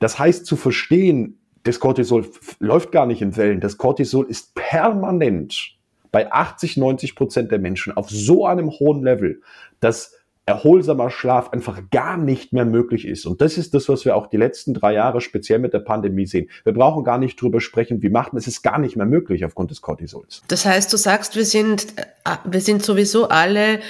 [0.00, 2.26] Das heißt, zu verstehen, das Cortisol
[2.60, 3.60] läuft gar nicht in Wellen.
[3.60, 5.76] Das Cortisol ist permanent
[6.12, 9.42] bei 80, 90 Prozent der Menschen auf so einem hohen Level,
[9.80, 10.15] dass
[10.46, 13.26] erholsamer Schlaf einfach gar nicht mehr möglich ist.
[13.26, 16.24] Und das ist das, was wir auch die letzten drei Jahre speziell mit der Pandemie
[16.24, 16.48] sehen.
[16.62, 19.44] Wir brauchen gar nicht drüber sprechen, wie macht man es, ist gar nicht mehr möglich
[19.44, 20.42] aufgrund des Cortisols.
[20.46, 23.80] Das heißt, du sagst, wir sind, äh, wir sind sowieso alle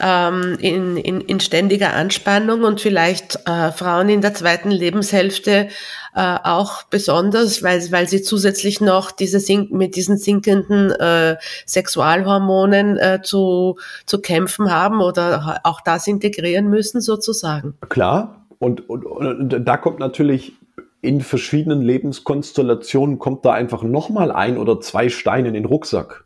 [0.00, 5.68] ähm, in, in, in ständiger Anspannung und vielleicht äh, Frauen in der zweiten Lebenshälfte
[6.16, 12.96] äh, auch besonders, weil, weil sie zusätzlich noch diese sink mit diesen sinkenden äh, Sexualhormonen
[12.96, 13.76] äh, zu,
[14.06, 17.74] zu kämpfen haben oder auch das integrieren müssen sozusagen.
[17.90, 20.54] Klar, und, und, und da kommt natürlich
[21.02, 26.24] in verschiedenen Lebenskonstellationen kommt da einfach nochmal ein oder zwei Steine in den Rucksack.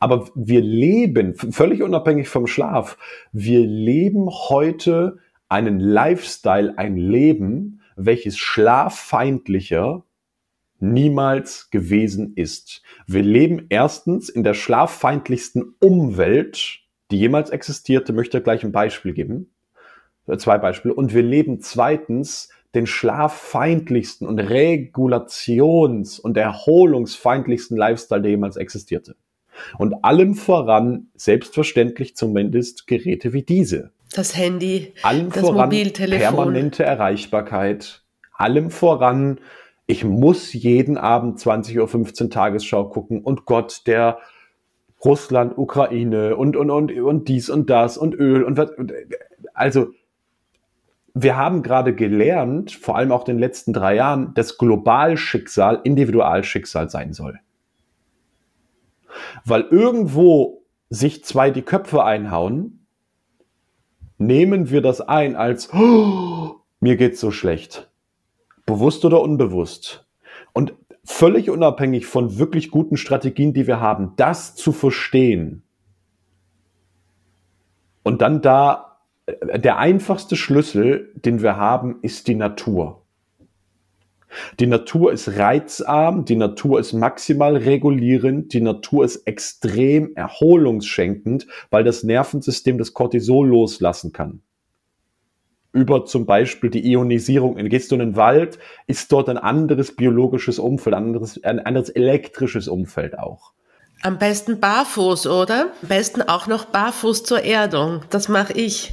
[0.00, 2.96] Aber wir leben, völlig unabhängig vom Schlaf,
[3.32, 5.18] wir leben heute
[5.50, 10.04] einen Lifestyle, ein Leben, welches schlaffeindlicher
[10.80, 12.82] niemals gewesen ist.
[13.06, 16.80] Wir leben erstens in der schlaffeindlichsten Umwelt,
[17.10, 19.50] die jemals existierte, möchte gleich ein Beispiel geben.
[20.26, 20.94] Äh, zwei Beispiele.
[20.94, 29.16] Und wir leben zweitens den schlaffeindlichsten und regulations- und erholungsfeindlichsten Lifestyle, der jemals existierte.
[29.78, 33.90] Und allem voran, selbstverständlich zumindest, Geräte wie diese.
[34.14, 36.34] Das Handy, allem das voran Mobiltelefon.
[36.36, 39.40] permanente Erreichbarkeit, allem voran,
[39.86, 44.18] ich muss jeden Abend 20.15 Uhr Tagesschau gucken und Gott, der
[45.04, 48.70] Russland, Ukraine und, und, und, und dies und das und Öl und was.
[49.54, 49.88] Also,
[51.14, 56.90] wir haben gerade gelernt, vor allem auch in den letzten drei Jahren, dass Globalschicksal Individualschicksal
[56.90, 57.40] sein soll.
[59.44, 62.86] Weil irgendwo sich zwei die Köpfe einhauen,
[64.18, 67.90] nehmen wir das ein als, oh, mir geht's so schlecht.
[68.66, 70.06] Bewusst oder unbewusst.
[70.52, 75.62] Und völlig unabhängig von wirklich guten Strategien, die wir haben, das zu verstehen
[78.08, 83.02] und dann da, äh, der einfachste Schlüssel, den wir haben, ist die Natur.
[84.60, 91.84] Die Natur ist reizarm, die Natur ist maximal regulierend, die Natur ist extrem erholungsschenkend, weil
[91.84, 94.42] das Nervensystem das Cortisol loslassen kann
[95.72, 97.56] über zum Beispiel die Ionisierung.
[97.68, 101.90] Gehst du in den Wald, ist dort ein anderes biologisches Umfeld, ein anderes, ein anderes
[101.90, 103.52] elektrisches Umfeld auch.
[104.02, 105.72] Am besten barfuß, oder?
[105.82, 108.02] Am besten auch noch barfuß zur Erdung.
[108.10, 108.92] Das mache ich.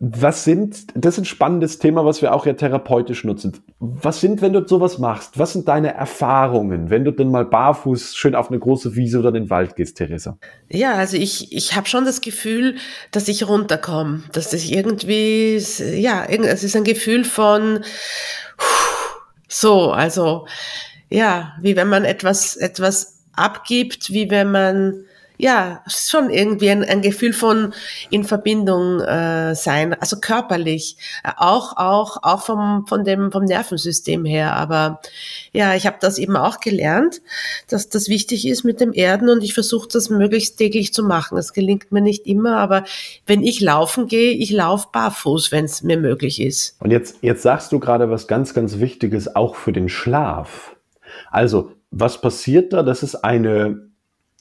[0.00, 3.52] Was sind, das ist ein spannendes Thema, was wir auch ja therapeutisch nutzen.
[3.78, 5.38] Was sind, wenn du sowas machst?
[5.38, 9.30] Was sind deine Erfahrungen, wenn du denn mal barfuß schön auf eine große Wiese oder
[9.30, 10.38] den Wald gehst, Theresa?
[10.70, 12.76] Ja, also ich, ich habe schon das Gefühl,
[13.10, 17.80] dass ich runterkomme, dass das irgendwie, ja, es ist ein Gefühl von
[19.48, 20.46] so, also
[21.10, 25.04] ja, wie wenn man etwas, etwas abgibt, wie wenn man
[25.38, 27.72] ja, schon irgendwie ein, ein Gefühl von
[28.10, 34.24] in Verbindung äh, sein, also körperlich, äh, auch auch auch vom von dem vom Nervensystem
[34.24, 34.54] her.
[34.56, 35.00] Aber
[35.52, 37.22] ja, ich habe das eben auch gelernt,
[37.68, 41.38] dass das wichtig ist mit dem Erden und ich versuche das möglichst täglich zu machen.
[41.38, 42.84] Es gelingt mir nicht immer, aber
[43.24, 46.76] wenn ich laufen gehe, ich laufe barfuß, wenn es mir möglich ist.
[46.80, 50.74] Und jetzt jetzt sagst du gerade was ganz ganz Wichtiges auch für den Schlaf.
[51.30, 52.82] Also was passiert da?
[52.82, 53.87] Das ist eine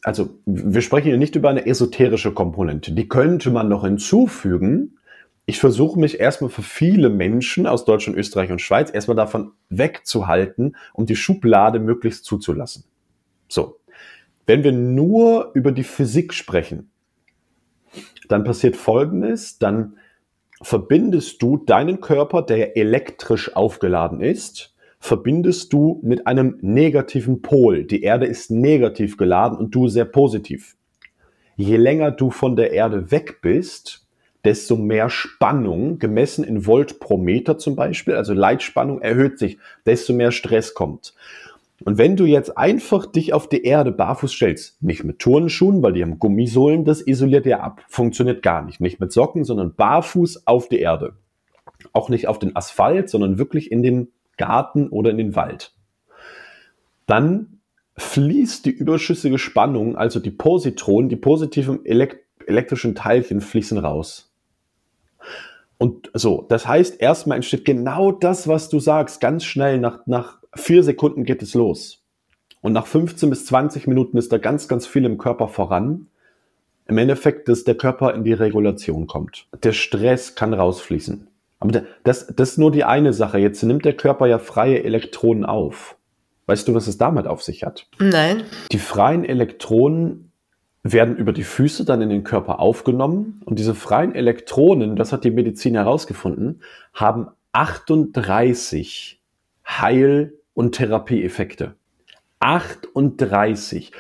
[0.04, 2.92] also wir sprechen hier nicht über eine esoterische Komponente.
[2.92, 4.98] Die könnte man noch hinzufügen.
[5.46, 10.76] Ich versuche mich erstmal für viele Menschen aus Deutschland, Österreich und Schweiz erstmal davon wegzuhalten,
[10.94, 12.84] um die Schublade möglichst zuzulassen.
[13.48, 13.80] So.
[14.46, 16.90] Wenn wir nur über die Physik sprechen,
[18.30, 19.98] dann passiert Folgendes, dann
[20.62, 27.86] verbindest du deinen Körper, der elektrisch aufgeladen ist, verbindest du mit einem negativen Pol.
[27.86, 30.76] Die Erde ist negativ geladen und du sehr positiv.
[31.56, 34.08] Je länger du von der Erde weg bist,
[34.44, 40.14] desto mehr Spannung, gemessen in Volt pro Meter zum Beispiel, also Leitspannung erhöht sich, desto
[40.14, 41.14] mehr Stress kommt.
[41.84, 45.94] Und wenn du jetzt einfach dich auf die Erde barfuß stellst, nicht mit Turnschuhen, weil
[45.94, 47.84] die haben Gummisohlen, das isoliert dir ab.
[47.88, 48.82] Funktioniert gar nicht.
[48.82, 51.14] Nicht mit Socken, sondern barfuß auf die Erde.
[51.94, 55.74] Auch nicht auf den Asphalt, sondern wirklich in den Garten oder in den Wald.
[57.06, 57.60] Dann
[57.98, 64.32] fließt die überschüssige Spannung, also die Positronen, die positiven elekt elektrischen Teilchen fließen raus.
[65.78, 70.40] Und so, das heißt, erstmal entsteht genau das, was du sagst, ganz schnell, nach, nach
[70.56, 72.04] vier Sekunden geht es los.
[72.62, 76.08] Und nach 15 bis 20 Minuten ist da ganz, ganz viel im Körper voran.
[76.88, 79.46] Im Endeffekt, dass der Körper in die Regulation kommt.
[79.62, 81.28] Der Stress kann rausfließen.
[81.60, 83.40] Aber das, das ist nur die eine Sache.
[83.40, 85.98] Jetzt nimmt der Körper ja freie Elektronen auf.
[86.46, 87.88] Weißt du, was es damit auf sich hat?
[88.00, 88.44] Nein.
[88.72, 90.32] Die freien Elektronen
[90.84, 95.26] werden über die Füße dann in den Körper aufgenommen und diese freien Elektronen, das hat
[95.26, 96.62] die Medizin herausgefunden,
[96.94, 99.22] haben 38
[99.68, 101.76] Heil- und Therapieeffekte.
[102.40, 103.92] 38.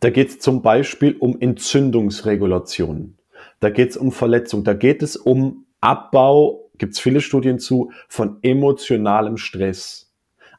[0.00, 3.16] Da geht es zum Beispiel um Entzündungsregulation.
[3.60, 4.64] Da geht es um Verletzung.
[4.64, 10.12] Da geht es um Abbau, gibt es viele Studien zu, von emotionalem Stress.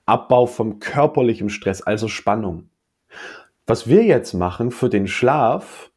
[0.05, 2.69] Abbau von körperlichem Stress, also Spannung.
[3.67, 5.91] Was wir jetzt machen für den Schlaf,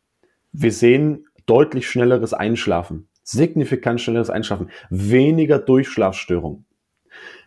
[0.52, 6.64] wir sehen deutlich schnelleres Einschlafen, signifikant schnelleres Einschlafen, weniger Durchschlafstörung.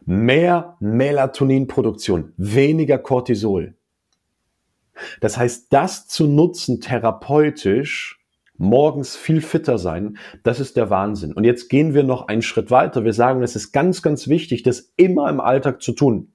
[0.06, 3.76] Mehr Melatoninproduktion, weniger Cortisol.
[5.20, 8.15] Das heißt, das zu nutzen therapeutisch,
[8.58, 11.34] morgens viel fitter sein, das ist der Wahnsinn.
[11.34, 13.04] Und jetzt gehen wir noch einen Schritt weiter.
[13.04, 16.32] Wir sagen, es ist ganz, ganz wichtig, das immer im Alltag zu tun.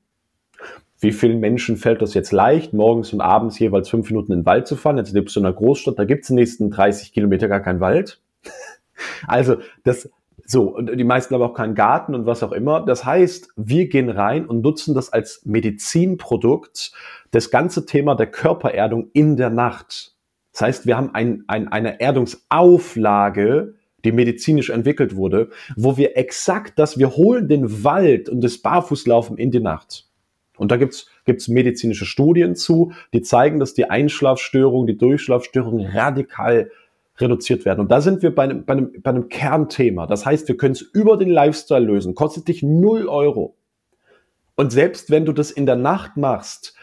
[1.00, 4.46] Wie vielen Menschen fällt das jetzt leicht, morgens und abends jeweils fünf Minuten in den
[4.46, 4.98] Wald zu fahren?
[4.98, 7.60] Jetzt lebst du in einer Großstadt, da gibt es in den nächsten 30 Kilometer gar
[7.60, 8.20] keinen Wald.
[9.26, 10.10] Also das,
[10.44, 12.84] so, und die meisten haben auch keinen Garten und was auch immer.
[12.84, 16.92] Das heißt, wir gehen rein und nutzen das als Medizinprodukt,
[17.30, 20.16] das ganze Thema der Körpererdung in der Nacht.
[20.60, 26.78] Das heißt, wir haben ein, ein, eine Erdungsauflage, die medizinisch entwickelt wurde, wo wir exakt
[26.78, 30.06] das, wir holen den Wald und das Barfußlaufen in die Nacht.
[30.58, 36.70] Und da gibt's gibt's medizinische Studien zu, die zeigen, dass die Einschlafstörungen, die Durchschlafstörungen radikal
[37.16, 37.80] reduziert werden.
[37.80, 40.06] Und da sind wir bei einem, bei einem, bei einem Kernthema.
[40.06, 42.14] Das heißt, wir können es über den Lifestyle lösen.
[42.14, 43.56] Kostet dich null Euro.
[44.56, 46.74] Und selbst wenn du das in der Nacht machst,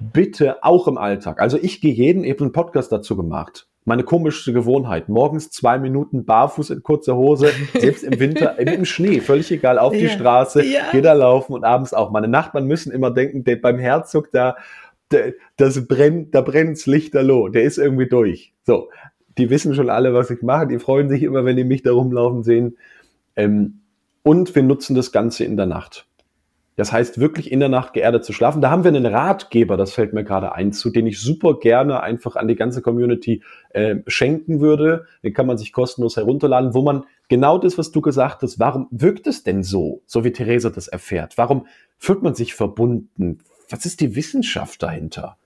[0.00, 1.40] bitte auch im Alltag.
[1.40, 5.08] Also ich gehe jeden, ich habe einen Podcast dazu gemacht meine komischste Gewohnheit.
[5.08, 9.94] Morgens zwei Minuten barfuß in kurzer Hose, selbst im Winter, im Schnee, völlig egal, auf
[9.94, 10.00] ja.
[10.00, 11.00] die Straße, ja.
[11.00, 12.10] da laufen und abends auch.
[12.10, 14.56] Meine Nachbarn müssen immer denken, der, beim Herzog da,
[15.10, 18.54] der, das brennt, da brennt's Lichterloh, der ist irgendwie durch.
[18.64, 18.88] So.
[19.36, 20.68] Die wissen schon alle, was ich mache.
[20.68, 22.78] Die freuen sich immer, wenn die mich da rumlaufen sehen.
[23.34, 23.80] Ähm,
[24.22, 26.06] und wir nutzen das Ganze in der Nacht.
[26.76, 28.60] Das heißt, wirklich in der Nacht geerdet zu schlafen.
[28.60, 32.02] Da haben wir einen Ratgeber, das fällt mir gerade ein, zu den ich super gerne
[32.02, 35.06] einfach an die ganze Community äh, schenken würde.
[35.22, 38.88] Den kann man sich kostenlos herunterladen, wo man genau das, was du gesagt hast, warum
[38.90, 41.38] wirkt es denn so, so wie Theresa das erfährt?
[41.38, 43.38] Warum fühlt man sich verbunden?
[43.70, 45.36] Was ist die Wissenschaft dahinter?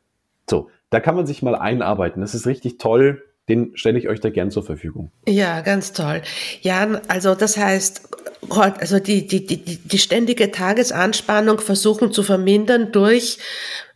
[0.49, 2.23] So, da kann man sich mal einarbeiten.
[2.23, 5.11] Das ist richtig toll den stelle ich euch da gern zur Verfügung.
[5.27, 6.23] Ja, ganz toll.
[6.61, 8.03] Ja, also das heißt,
[8.51, 13.39] also die, die, die, die ständige Tagesanspannung versuchen zu vermindern durch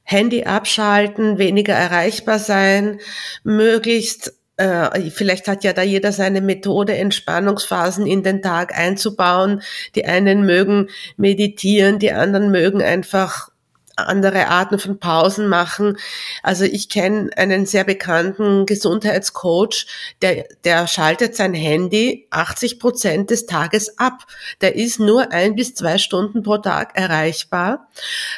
[0.04, 2.98] Handy abschalten, weniger erreichbar sein,
[3.44, 9.62] möglichst äh, Vielleicht hat ja da jeder seine Methode, Entspannungsphasen in den Tag einzubauen.
[9.94, 13.51] Die einen mögen meditieren, die anderen mögen einfach
[13.96, 15.98] andere Arten von Pausen machen.
[16.42, 19.86] Also ich kenne einen sehr bekannten Gesundheitscoach,
[20.22, 24.26] der, der schaltet sein Handy 80 Prozent des Tages ab.
[24.60, 27.88] Der ist nur ein bis zwei Stunden pro Tag erreichbar,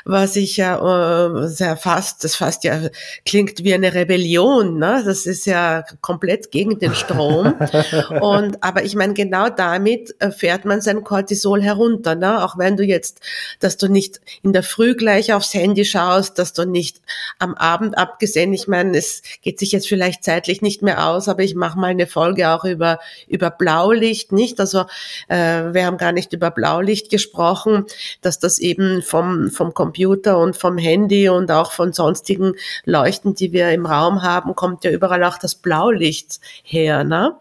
[0.05, 2.81] was ich ja äh, sehr fast, das fast ja
[3.25, 4.79] klingt wie eine Rebellion.
[4.79, 5.03] Ne?
[5.05, 7.55] Das ist ja komplett gegen den Strom.
[8.21, 12.15] Und aber ich meine, genau damit äh, fährt man sein Cortisol herunter.
[12.15, 12.45] Ne?
[12.45, 13.21] Auch wenn du jetzt,
[13.61, 17.01] dass du nicht in der Früh gleich aufs Handy schaust, dass du nicht
[17.39, 21.43] am Abend abgesehen, ich meine, es geht sich jetzt vielleicht zeitlich nicht mehr aus, aber
[21.43, 24.61] ich mache mal eine Folge auch über, über Blaulicht, nicht?
[24.61, 24.87] Also
[25.29, 25.37] äh,
[25.73, 27.85] wir haben gar nicht über Blaulicht gesprochen,
[28.23, 33.53] dass das eben vom, vom Computer und vom Handy und auch von sonstigen Leuchten, die
[33.53, 37.05] wir im Raum haben, kommt ja überall auch das Blaulicht her.
[37.05, 37.37] Ne?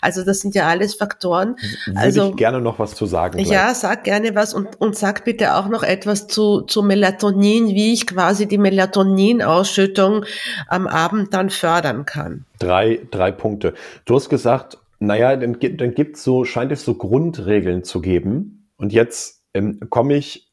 [0.00, 1.56] Also das sind ja alles Faktoren.
[1.86, 3.38] Würde also, ich gerne noch was zu sagen.
[3.38, 3.48] Gleich.
[3.48, 7.74] Ja, sag gerne was und, und sag bitte auch noch etwas zu, zu Melatonin Melatonin,
[7.74, 10.24] wie ich quasi die Melatoninausschüttung
[10.68, 12.44] am Abend dann fördern kann.
[12.58, 13.74] Drei, drei Punkte.
[14.04, 18.68] Du hast gesagt, naja, dann, dann gibt so, scheint es so Grundregeln zu geben.
[18.76, 20.48] Und jetzt ähm, komme ich,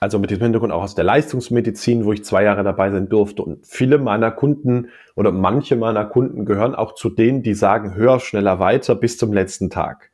[0.00, 3.42] also mit dem Hintergrund auch aus der Leistungsmedizin, wo ich zwei Jahre dabei sein durfte.
[3.42, 8.20] Und viele meiner Kunden oder manche meiner Kunden gehören auch zu denen, die sagen, höher,
[8.20, 10.10] schneller, weiter bis zum letzten Tag.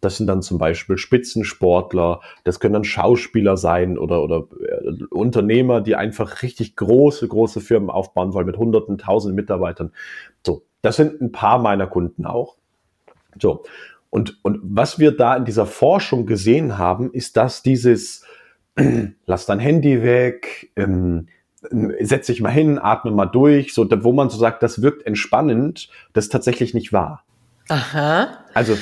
[0.00, 5.80] Das sind dann zum Beispiel Spitzensportler, das können dann Schauspieler sein oder, oder äh, Unternehmer,
[5.80, 9.92] die einfach richtig große, große Firmen aufbauen wollen mit hunderten, tausenden Mitarbeitern.
[10.44, 12.56] So, das sind ein paar meiner Kunden auch.
[13.40, 13.64] So,
[14.10, 18.24] und, und was wir da in dieser Forschung gesehen haben, ist, dass dieses,
[19.26, 21.28] lass dein Handy weg, ähm,
[22.00, 25.88] setz dich mal hin, atme mal durch, so, wo man so sagt, das wirkt entspannend,
[26.12, 27.24] das ist tatsächlich nicht wahr.
[27.68, 28.44] Aha.
[28.54, 28.76] Also,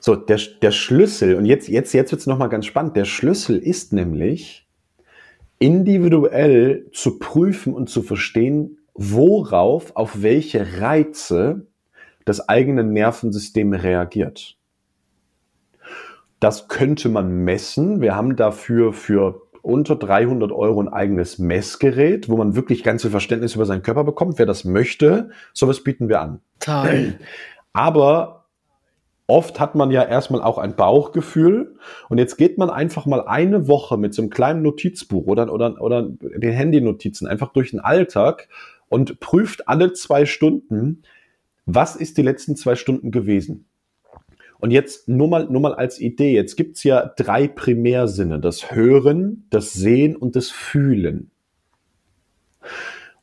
[0.00, 3.58] so, der, der Schlüssel, und jetzt, jetzt, jetzt wird's es nochmal ganz spannend, der Schlüssel
[3.58, 4.66] ist nämlich,
[5.58, 11.66] individuell zu prüfen und zu verstehen, worauf, auf welche Reize
[12.24, 14.56] das eigene Nervensystem reagiert.
[16.40, 18.00] Das könnte man messen.
[18.00, 23.10] Wir haben dafür für unter 300 Euro ein eigenes Messgerät, wo man wirklich ganz viel
[23.10, 24.38] Verständnis über seinen Körper bekommt.
[24.38, 26.40] Wer das möchte, sowas bieten wir an.
[26.60, 27.18] Toll.
[27.74, 28.39] Aber
[29.30, 31.76] oft hat man ja erstmal auch ein Bauchgefühl
[32.08, 35.80] und jetzt geht man einfach mal eine Woche mit so einem kleinen Notizbuch oder, oder,
[35.80, 38.48] oder den Handynotizen einfach durch den Alltag
[38.88, 41.02] und prüft alle zwei Stunden,
[41.64, 43.66] was ist die letzten zwei Stunden gewesen.
[44.58, 49.46] Und jetzt nur mal, nur mal als Idee, jetzt gibt's ja drei Primärsinne, das Hören,
[49.50, 51.30] das Sehen und das Fühlen.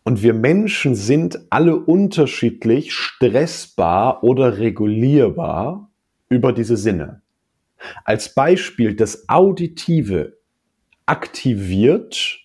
[0.03, 5.86] Und wir Menschen sind alle unterschiedlich stressbar oder regulierbar
[6.29, 7.21] über diese Sinne.
[8.03, 10.37] Als Beispiel, das Auditive
[11.05, 12.39] aktiviert,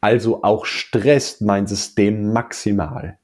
[0.00, 3.18] also auch stresst mein System maximal.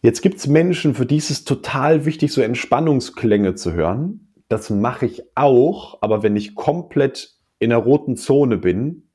[0.00, 4.28] Jetzt gibt's Menschen, für die ist es total wichtig, so Entspannungsklänge zu hören.
[4.48, 9.08] Das mache ich auch, aber wenn ich komplett in der roten Zone bin,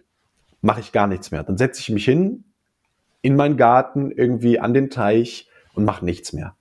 [0.62, 1.44] mache ich gar nichts mehr.
[1.44, 2.44] Dann setze ich mich hin
[3.22, 6.56] in meinen Garten, irgendwie an den Teich und mache nichts mehr.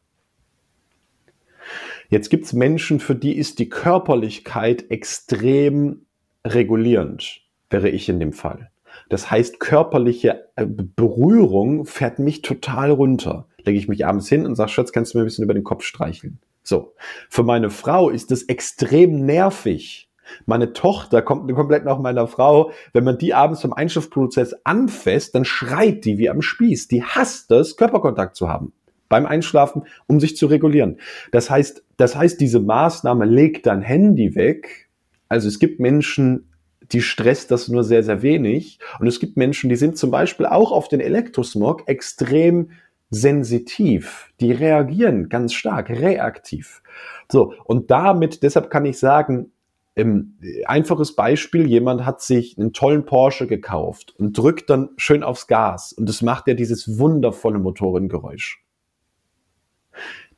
[2.13, 6.05] Jetzt gibt's Menschen, für die ist die Körperlichkeit extrem
[6.47, 7.41] regulierend,
[7.71, 8.71] wäre ich in dem Fall.
[9.09, 13.49] Das heißt, körperliche äh, Berührung fährt mich total runter.
[13.65, 15.65] Lege ich mich abends hin und sage, Schatz, kannst du mir ein bisschen über den
[15.65, 16.39] Kopf streicheln?
[16.63, 16.93] So.
[17.31, 20.11] Für meine Frau ist das extrem nervig.
[20.45, 22.73] Meine Tochter kommt komplett nach meiner Frau.
[22.93, 26.89] Wenn man die abends vom Einschlafprozess anfasst, dann schreit die wie am Spieß.
[26.89, 28.75] Die hasst es, Körperkontakt zu haben
[29.13, 30.97] beim Einschlafen, um sich zu regulieren.
[31.33, 34.89] Das heißt, das heißt, diese Maßnahme legt dein Handy weg.
[35.29, 36.49] Also es gibt Menschen,
[36.93, 38.79] die stresst das nur sehr, sehr wenig.
[39.01, 42.71] Und es gibt Menschen, die sind zum Beispiel auch auf den Elektrosmog extrem
[43.11, 44.33] sensitiv.
[44.41, 46.83] Die reagieren ganz stark, reaktiv.
[47.31, 47.53] So.
[47.65, 49.53] Und damit, deshalb kann ich sagen,
[49.95, 55.49] ähm, einfaches Beispiel, jemand hat sich einen tollen Porsche gekauft und drückt dann schön aufs
[55.49, 58.65] Gas und es macht ja dieses wundervolle Motorengeräusch.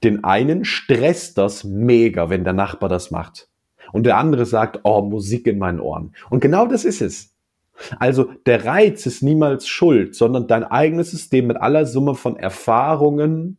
[0.03, 3.49] Den einen stresst das mega, wenn der Nachbar das macht.
[3.93, 6.15] Und der andere sagt, oh, Musik in meinen Ohren.
[6.31, 7.35] Und genau das ist es.
[7.99, 13.57] Also der Reiz ist niemals schuld, sondern dein eigenes System mit aller Summe von Erfahrungen,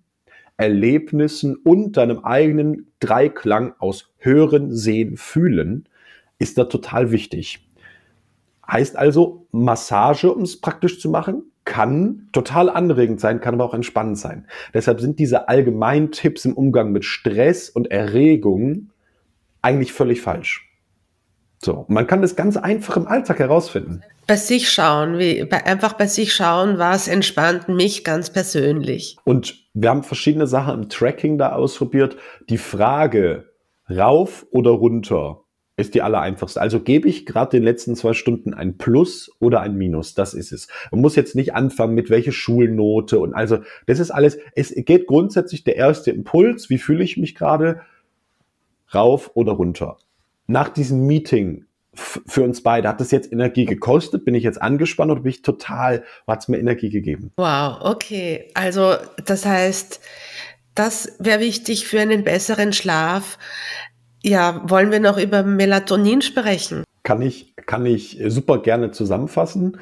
[0.57, 5.89] Erlebnissen und deinem eigenen Dreiklang aus Hören, Sehen, Fühlen
[6.39, 7.67] ist da total wichtig.
[8.69, 13.73] Heißt also, Massage, um es praktisch zu machen, kann total anregend sein, kann aber auch
[13.73, 14.47] entspannend sein.
[14.73, 18.91] Deshalb sind diese allgemeinen Tipps im Umgang mit Stress und Erregung
[19.61, 20.69] eigentlich völlig falsch.
[21.63, 24.03] So, man kann das ganz einfach im Alltag herausfinden.
[24.27, 29.17] Bei sich schauen, wie, bei, einfach bei sich schauen, was entspannt mich ganz persönlich.
[29.23, 32.17] Und wir haben verschiedene Sachen im Tracking da ausprobiert.
[32.49, 33.49] Die Frage,
[33.89, 35.44] rauf oder runter,
[35.77, 36.61] ist die allereinfachste.
[36.61, 40.13] Also gebe ich gerade den letzten zwei Stunden ein Plus oder ein Minus.
[40.13, 40.67] Das ist es.
[40.91, 44.37] Man muss jetzt nicht anfangen mit welche Schulnote und also das ist alles.
[44.55, 46.69] Es geht grundsätzlich der erste Impuls.
[46.69, 47.81] Wie fühle ich mich gerade?
[48.93, 49.97] Rauf oder runter.
[50.47, 51.65] Nach diesem Meeting
[51.95, 54.25] für uns beide, hat das jetzt Energie gekostet?
[54.25, 57.31] Bin ich jetzt angespannt oder bin ich total, hat es mir Energie gegeben?
[57.37, 58.51] Wow, okay.
[58.53, 58.95] Also
[59.25, 60.01] das heißt,
[60.75, 63.37] das wäre wichtig für einen besseren Schlaf
[64.25, 66.83] ja, wollen wir noch über Melatonin sprechen?
[67.03, 69.77] Kann ich, kann ich super gerne zusammenfassen.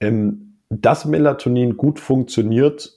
[0.00, 2.92] Ähm, dass Melatonin gut funktioniert,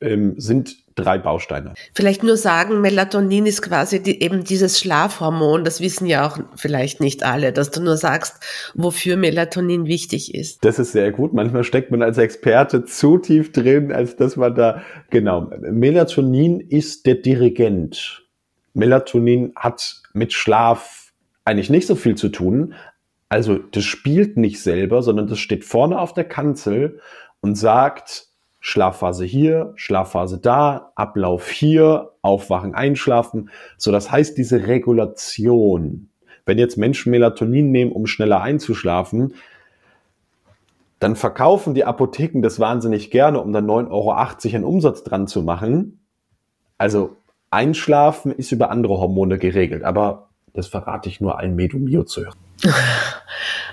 [0.00, 1.72] ähm, sind drei Bausteine.
[1.94, 5.64] Vielleicht nur sagen, Melatonin ist quasi die, eben dieses Schlafhormon.
[5.64, 8.36] Das wissen ja auch vielleicht nicht alle, dass du nur sagst,
[8.74, 10.64] wofür Melatonin wichtig ist.
[10.64, 11.32] Das ist sehr gut.
[11.32, 15.50] Manchmal steckt man als Experte zu tief drin, als dass man da, genau.
[15.60, 18.20] Melatonin ist der Dirigent
[18.74, 21.12] Melatonin hat mit Schlaf
[21.44, 22.74] eigentlich nicht so viel zu tun.
[23.28, 27.00] Also das spielt nicht selber, sondern das steht vorne auf der Kanzel
[27.40, 28.28] und sagt,
[28.60, 33.50] Schlafphase hier, Schlafphase da, Ablauf hier, Aufwachen, Einschlafen.
[33.78, 36.10] So, das heißt, diese Regulation.
[36.44, 39.34] Wenn jetzt Menschen Melatonin nehmen, um schneller einzuschlafen,
[40.98, 45.42] dann verkaufen die Apotheken das wahnsinnig gerne, um dann 9,80 Euro einen Umsatz dran zu
[45.42, 46.00] machen.
[46.76, 47.16] Also
[47.50, 52.36] Einschlafen ist über andere Hormone geregelt, aber das verrate ich nur allen Medomio zu hören.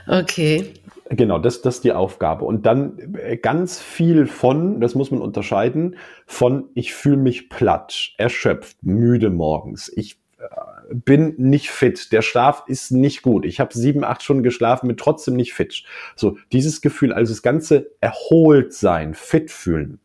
[0.10, 0.74] Okay.
[1.10, 2.46] Genau, das, das ist die Aufgabe.
[2.46, 8.12] Und dann äh, ganz viel von, das muss man unterscheiden, von ich fühle mich platt,
[8.18, 9.92] erschöpft, müde morgens.
[9.96, 13.46] Ich äh, bin nicht fit, der Schlaf ist nicht gut.
[13.46, 15.84] Ich habe sieben, acht Stunden geschlafen, bin trotzdem nicht fit.
[16.16, 20.00] So, dieses Gefühl, also das ganze erholt sein, fit fühlen,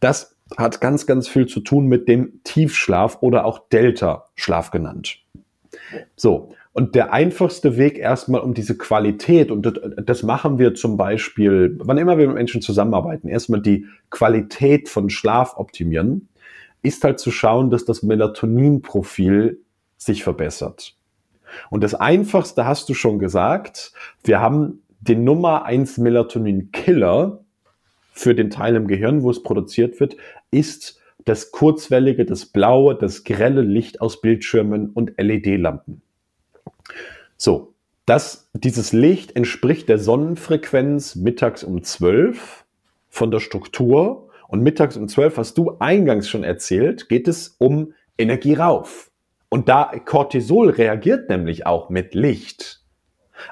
[0.00, 5.18] das hat ganz, ganz viel zu tun mit dem Tiefschlaf oder auch Delta-Schlaf genannt.
[6.16, 6.54] So.
[6.72, 11.98] Und der einfachste Weg erstmal um diese Qualität, und das machen wir zum Beispiel, wann
[11.98, 16.28] immer wir mit Menschen zusammenarbeiten, erstmal die Qualität von Schlaf optimieren,
[16.82, 19.60] ist halt zu schauen, dass das Melatonin-Profil
[19.96, 20.94] sich verbessert.
[21.70, 23.92] Und das einfachste hast du schon gesagt,
[24.22, 27.40] wir haben den Nummer eins Melatonin-Killer,
[28.18, 30.16] für den Teil im Gehirn, wo es produziert wird,
[30.50, 36.02] ist das kurzwellige, das blaue, das grelle Licht aus Bildschirmen und LED-Lampen.
[37.36, 37.74] So,
[38.06, 42.64] das, dieses Licht entspricht der Sonnenfrequenz mittags um 12
[43.08, 47.92] von der Struktur und mittags um 12 hast du eingangs schon erzählt, geht es um
[48.16, 49.10] Energie rauf.
[49.50, 52.80] Und da Cortisol reagiert nämlich auch mit Licht.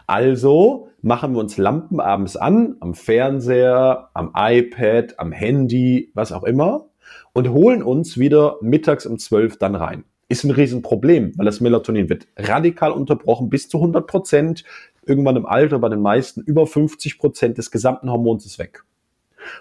[0.06, 6.44] Also machen wir uns Lampen abends an, am Fernseher, am iPad, am Handy, was auch
[6.44, 6.86] immer,
[7.32, 10.04] und holen uns wieder mittags um 12 dann rein.
[10.28, 14.64] Ist ein Riesenproblem, weil das Melatonin wird radikal unterbrochen bis zu 100 Prozent.
[15.04, 18.82] Irgendwann im Alter bei den meisten über 50 Prozent des gesamten Hormons ist weg.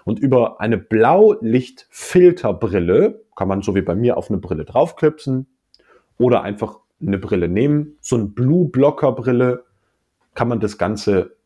[0.04, 5.46] Und über eine Blaulichtfilterbrille kann man so wie bei mir auf eine Brille draufklipsen
[6.18, 7.96] oder einfach eine Brille nehmen.
[8.00, 9.64] So eine Blue Blocker Brille
[10.36, 11.36] kann man das Ganze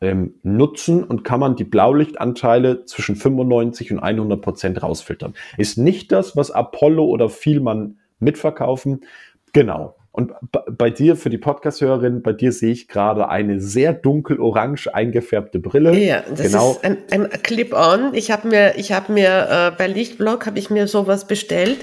[0.00, 5.34] ähm, nutzen und kann man die Blaulichtanteile zwischen 95 und 100 Prozent rausfiltern.
[5.56, 9.04] Ist nicht das, was Apollo oder Vielmann mitverkaufen.
[9.52, 9.97] Genau.
[10.18, 10.32] Und
[10.76, 15.96] bei dir, für die Podcast-Hörerin, bei dir sehe ich gerade eine sehr dunkel-orange eingefärbte Brille.
[15.96, 16.72] Ja, das genau.
[16.72, 18.14] ist ein, ein Clip-on.
[18.14, 21.78] Ich habe mir, ich habe mir äh, bei Lichtblock habe ich mir sowas bestellt.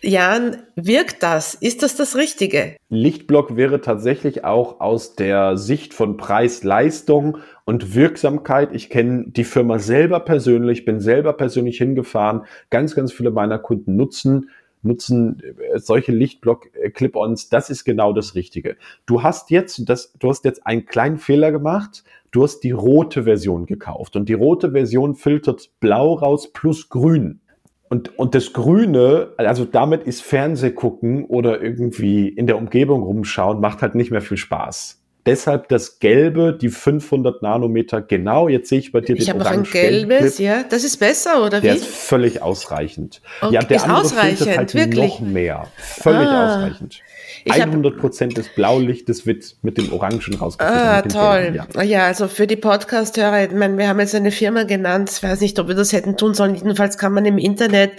[0.00, 1.52] Jan, wirkt das?
[1.52, 2.74] Ist das das Richtige?
[2.88, 8.70] Lichtblock wäre tatsächlich auch aus der Sicht von Preis-Leistung und Wirksamkeit.
[8.72, 12.46] Ich kenne die Firma selber persönlich, bin selber persönlich hingefahren.
[12.70, 14.48] Ganz, ganz viele meiner Kunden nutzen
[14.84, 18.76] nutzen äh, solche Lichtblock-Clip-Ons, das ist genau das Richtige.
[19.06, 22.04] Du hast jetzt, das, du hast jetzt einen kleinen Fehler gemacht.
[22.30, 27.40] Du hast die rote Version gekauft und die rote Version filtert blau raus plus grün.
[27.88, 33.82] Und, und das Grüne, also damit ist Fernsehgucken oder irgendwie in der Umgebung rumschauen, macht
[33.82, 35.03] halt nicht mehr viel Spaß.
[35.26, 38.48] Deshalb das Gelbe, die 500 Nanometer genau.
[38.48, 40.64] Jetzt sehe ich bei dir ich den orange Ich habe noch ein gelbes, ja.
[40.68, 41.66] Das ist besser, oder der wie?
[41.66, 43.22] Der ist völlig ausreichend.
[43.40, 45.20] Okay, ja, der ist ausreichend, halt wirklich?
[45.20, 45.66] noch mehr.
[45.76, 46.56] Völlig ah.
[46.56, 47.00] ausreichend.
[47.48, 51.14] 100 Prozent des Blaulichtes wird mit dem Orangen rausgefiltert.
[51.14, 51.60] Ah, toll.
[51.74, 51.82] Ja.
[51.82, 52.06] ja.
[52.06, 55.58] also für die Podcast-Hörer, ich meine, wir haben jetzt eine Firma genannt, ich weiß nicht,
[55.58, 56.54] ob wir das hätten tun sollen.
[56.54, 57.92] Jedenfalls kann man im Internet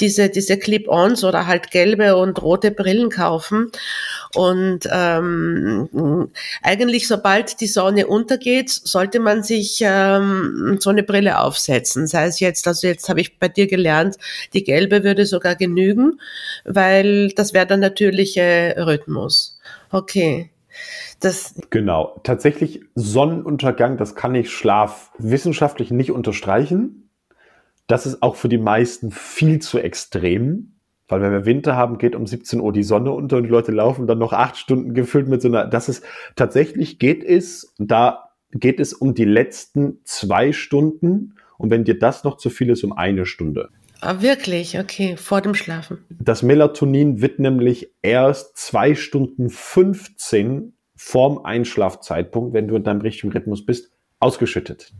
[0.00, 3.70] diese, diese Clip-Ons oder halt gelbe und rote Brillen kaufen.
[4.34, 6.30] Und ähm,
[6.68, 12.06] eigentlich, sobald die Sonne untergeht, sollte man sich ähm, so eine Brille aufsetzen.
[12.06, 14.18] Sei es jetzt, also jetzt habe ich bei dir gelernt,
[14.52, 16.20] die gelbe würde sogar genügen,
[16.66, 19.58] weil das wäre der natürliche Rhythmus.
[19.90, 20.50] Okay.
[21.20, 22.20] Das genau.
[22.22, 27.10] Tatsächlich Sonnenuntergang, das kann ich Schlaf wissenschaftlich nicht unterstreichen.
[27.86, 30.77] Das ist auch für die meisten viel zu extrem.
[31.08, 33.72] Weil wenn wir Winter haben, geht um 17 Uhr die Sonne unter und die Leute
[33.72, 36.04] laufen dann noch acht Stunden gefüllt mit so einer, das ist,
[36.36, 42.24] tatsächlich geht es, da geht es um die letzten zwei Stunden und wenn dir das
[42.24, 43.70] noch zu viel ist, um eine Stunde.
[44.00, 44.78] Ah, wirklich?
[44.78, 45.98] Okay, vor dem Schlafen.
[46.08, 53.32] Das Melatonin wird nämlich erst zwei Stunden 15 vorm Einschlafzeitpunkt, wenn du in deinem richtigen
[53.32, 53.90] Rhythmus bist,
[54.20, 54.92] ausgeschüttet.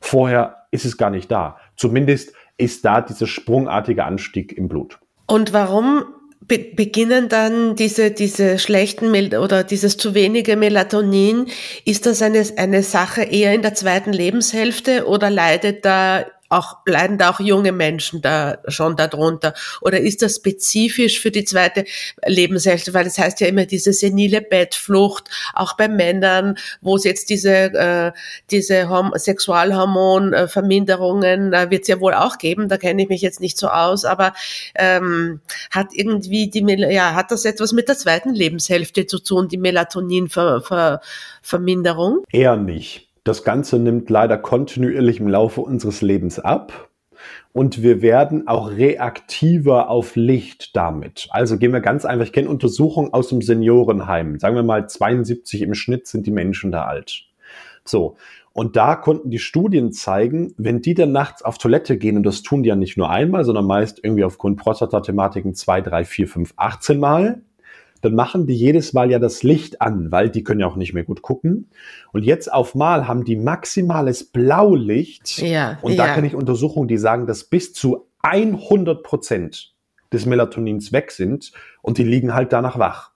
[0.00, 1.58] Vorher ist es gar nicht da.
[1.76, 4.98] Zumindest ist da dieser sprungartige Anstieg im Blut.
[5.32, 6.04] Und warum
[6.46, 11.46] be beginnen dann diese, diese schlechten Mel oder dieses zu wenige Melatonin?
[11.86, 17.18] Ist das eine, eine Sache eher in der zweiten Lebenshälfte oder leidet da auch, leiden
[17.18, 19.54] da auch junge Menschen da schon darunter?
[19.80, 21.84] Oder ist das spezifisch für die zweite
[22.24, 22.94] Lebenshälfte?
[22.94, 27.28] Weil es das heißt ja immer diese senile Bettflucht, auch bei Männern, wo es jetzt
[27.30, 28.10] diese, äh,
[28.50, 32.68] diese Horm Sexualhormonverminderungen äh, wird es ja wohl auch geben.
[32.68, 34.34] Da kenne ich mich jetzt nicht so aus, aber
[34.74, 35.40] ähm,
[35.70, 42.24] hat irgendwie die, ja, hat das etwas mit der zweiten Lebenshälfte zu tun, die Melatoninverminderung?
[42.30, 43.11] Eher nicht.
[43.24, 46.88] Das Ganze nimmt leider kontinuierlich im Laufe unseres Lebens ab.
[47.52, 51.28] Und wir werden auch reaktiver auf Licht damit.
[51.30, 54.40] Also gehen wir ganz einfach, ich kenne Untersuchungen aus dem Seniorenheim.
[54.40, 57.26] Sagen wir mal 72 im Schnitt sind die Menschen da alt.
[57.84, 58.16] So.
[58.54, 62.42] Und da konnten die Studien zeigen, wenn die dann nachts auf Toilette gehen, und das
[62.42, 66.52] tun die ja nicht nur einmal, sondern meist irgendwie aufgrund Prostatathematiken zwei, drei, vier, fünf,
[66.56, 67.42] 18 Mal,
[68.02, 70.92] dann machen die jedes Mal ja das Licht an, weil die können ja auch nicht
[70.92, 71.70] mehr gut gucken.
[72.12, 75.38] Und jetzt auf Mal haben die maximales Blaulicht.
[75.38, 76.14] Ja, und da ja.
[76.14, 79.72] kenne ich Untersuchungen, die sagen, dass bis zu 100 Prozent
[80.12, 83.12] des Melatonins weg sind und die liegen halt danach wach.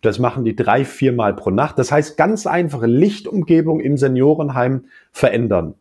[0.00, 1.78] Das machen die drei, vier Mal pro Nacht.
[1.78, 5.74] Das heißt, ganz einfache Lichtumgebung im Seniorenheim verändern.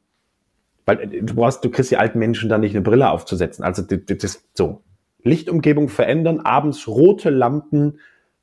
[0.85, 3.63] Weil äh, du brauchst, du kriegst die alten Menschen da nicht eine Brille aufzusetzen.
[3.63, 4.81] Also das, das so.
[5.23, 7.99] Lichtumgebung verändern, abends rote Lampen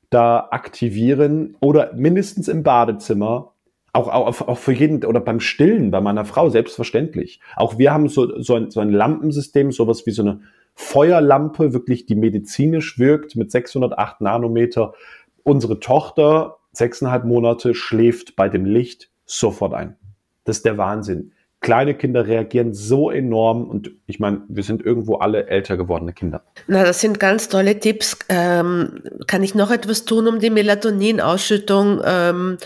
[0.09, 3.53] da aktivieren oder mindestens im Badezimmer.
[3.93, 7.39] Auch, auch, auch für jeden oder beim Stillen bei meiner Frau selbstverständlich.
[7.55, 10.41] Auch wir haben so, so, ein, so ein Lampensystem, sowas wie so eine
[10.75, 14.93] Feuerlampe, wirklich die medizinisch wirkt mit 608 Nanometer.
[15.41, 19.97] Unsere Tochter, sechseinhalb Monate, schläft bei dem Licht sofort ein.
[20.43, 21.31] Das ist der Wahnsinn.
[21.59, 26.43] Kleine Kinder reagieren so enorm und ich meine, wir sind irgendwo alle älter gewordene Kinder.
[26.67, 28.17] Na, das sind ganz tolle Tipps.
[28.29, 32.57] Ähm, kann ich noch etwas tun, um die Melatoninausschüttung ähm,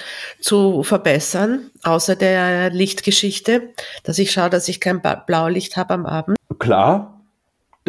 [0.41, 3.69] zu verbessern, außer der Lichtgeschichte,
[4.03, 6.35] dass ich schaue, dass ich kein Blaulicht habe am Abend?
[6.59, 7.21] Klar,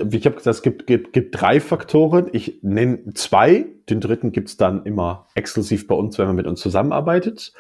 [0.01, 2.29] wie ich habe gesagt, es gibt, gibt, gibt drei Faktoren.
[2.33, 3.67] Ich nenne zwei.
[3.91, 7.53] Den dritten gibt's dann immer exklusiv bei uns, wenn man mit uns zusammenarbeitet.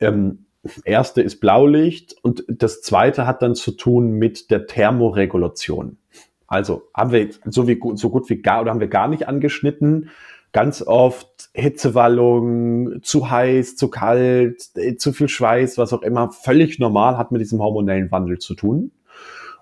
[0.00, 0.45] Ähm,
[0.84, 5.98] erste ist Blaulicht und das zweite hat dann zu tun mit der Thermoregulation.
[6.46, 10.10] Also haben wir so, wie, so gut wie gar oder haben wir gar nicht angeschnitten.
[10.52, 14.62] Ganz oft Hitzewallung, zu heiß, zu kalt,
[14.98, 18.92] zu viel Schweiß, was auch immer, völlig normal hat mit diesem hormonellen Wandel zu tun.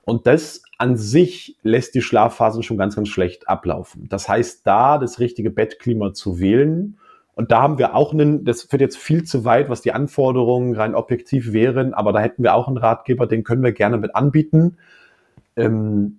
[0.02, 4.06] Und das an sich lässt die Schlafphasen schon ganz, ganz schlecht ablaufen.
[4.08, 6.98] Das heißt, da das richtige Bettklima zu wählen,
[7.34, 10.74] und da haben wir auch einen, das wird jetzt viel zu weit, was die Anforderungen
[10.74, 14.14] rein objektiv wären, aber da hätten wir auch einen Ratgeber, den können wir gerne mit
[14.14, 14.76] anbieten.
[15.56, 16.18] Ähm,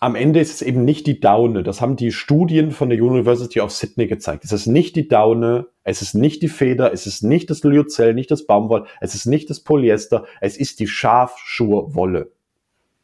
[0.00, 1.62] am Ende ist es eben nicht die Daune.
[1.62, 4.44] Das haben die Studien von der University of Sydney gezeigt.
[4.44, 8.12] Es ist nicht die Daune, es ist nicht die Feder, es ist nicht das Lyocell,
[8.12, 12.30] nicht das Baumwoll, es ist nicht das Polyester, es ist die Schafschurwolle.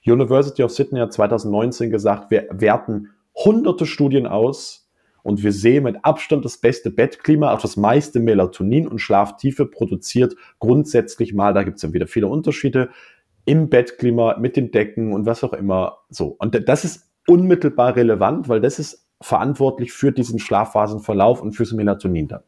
[0.04, 4.81] University of Sydney hat 2019 gesagt, wir werten hunderte Studien aus
[5.22, 10.34] und wir sehen mit Abstand das beste Bettklima, auch das meiste Melatonin und Schlaftiefe produziert
[10.58, 12.90] grundsätzlich mal, da gibt es dann wieder viele Unterschiede,
[13.44, 16.36] im Bettklima, mit den Decken und was auch immer so.
[16.38, 22.28] Und das ist unmittelbar relevant, weil das ist verantwortlich für diesen Schlafphasenverlauf und fürs Melatonin
[22.28, 22.42] dann.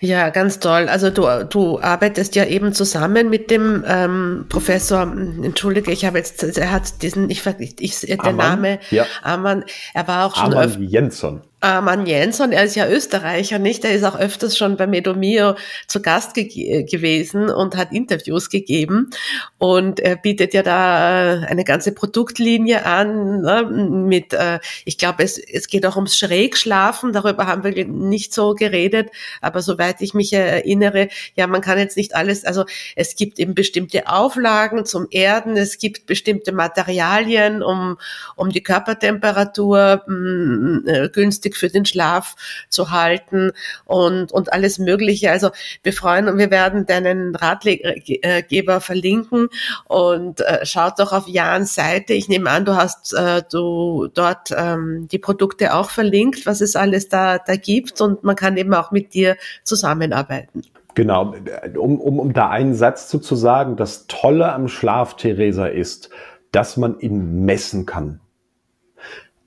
[0.00, 0.88] Ja, ganz toll.
[0.88, 6.42] Also du, du arbeitest ja eben zusammen mit dem ähm, Professor, entschuldige, ich habe jetzt,
[6.42, 7.44] er hat diesen, ich,
[7.78, 9.06] ich der Amann, Name, ja.
[9.22, 11.42] Amann, er war auch schon Amann Jensson.
[11.60, 13.82] Arman Jensson, er ist ja Österreicher, nicht?
[13.84, 15.54] Er ist auch öfters schon bei Medomio
[15.86, 19.08] zu Gast ge gewesen und hat Interviews gegeben.
[19.56, 23.64] Und er bietet ja da äh, eine ganze Produktlinie an, ne?
[23.64, 28.54] mit, äh, ich glaube, es, es geht auch ums Schrägschlafen, darüber haben wir nicht so
[28.54, 29.08] geredet,
[29.40, 33.54] aber soweit ich mich erinnere, ja, man kann jetzt nicht alles, also es gibt eben
[33.54, 37.96] bestimmte Auflagen zum Erden, es gibt bestimmte Materialien, um,
[38.36, 41.08] um die Körpertemperatur mm, äh,
[41.46, 42.34] günstig für den Schlaf
[42.68, 43.52] zu halten
[43.84, 45.30] und, und alles Mögliche.
[45.30, 45.50] Also
[45.82, 49.48] wir freuen und wir werden deinen Ratgeber verlinken
[49.86, 52.14] und äh, schaut doch auf Jans Seite.
[52.14, 56.76] Ich nehme an, du hast äh, du dort ähm, die Produkte auch verlinkt, was es
[56.76, 60.62] alles da, da gibt und man kann eben auch mit dir zusammenarbeiten.
[60.94, 61.34] Genau,
[61.78, 66.08] um, um, um da einen Satz zu, zu sagen, das Tolle am Schlaf, Theresa, ist,
[66.52, 68.20] dass man ihn messen kann.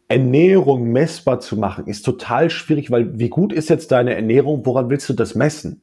[0.10, 4.66] Ernährung messbar zu machen, ist total schwierig, weil wie gut ist jetzt deine Ernährung?
[4.66, 5.82] Woran willst du das messen?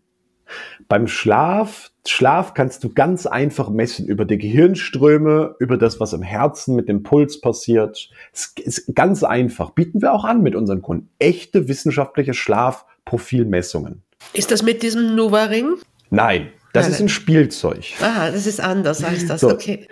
[0.89, 6.23] Beim Schlaf, Schlaf kannst du ganz einfach messen über die Gehirnströme, über das, was im
[6.23, 8.11] Herzen mit dem Puls passiert.
[8.33, 9.71] Es ist ganz einfach.
[9.71, 11.09] Bieten wir auch an mit unseren Kunden.
[11.19, 14.03] Echte wissenschaftliche Schlafprofilmessungen.
[14.33, 15.75] Ist das mit diesem Nuva-Ring?
[16.11, 16.93] Nein, das Nein.
[16.93, 17.85] ist ein Spielzeug.
[18.01, 19.41] Aha, das ist anders als das.
[19.41, 19.89] So, okay.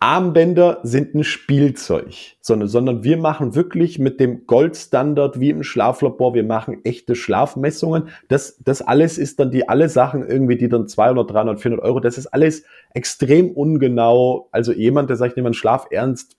[0.00, 6.34] Armbänder sind ein Spielzeug, sondern, sondern wir machen wirklich mit dem Goldstandard wie im Schlaflabor,
[6.34, 8.08] wir machen echte Schlafmessungen.
[8.28, 12.00] Das, das alles ist dann die, alle Sachen irgendwie, die dann 200, 300, 400 Euro,
[12.00, 14.48] das ist alles extrem ungenau.
[14.52, 16.36] Also jemand, der sagt, jemand Schlaf ernst,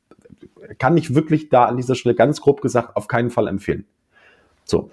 [0.77, 3.85] kann ich wirklich da an dieser Stelle ganz grob gesagt auf keinen Fall empfehlen.
[4.63, 4.89] So.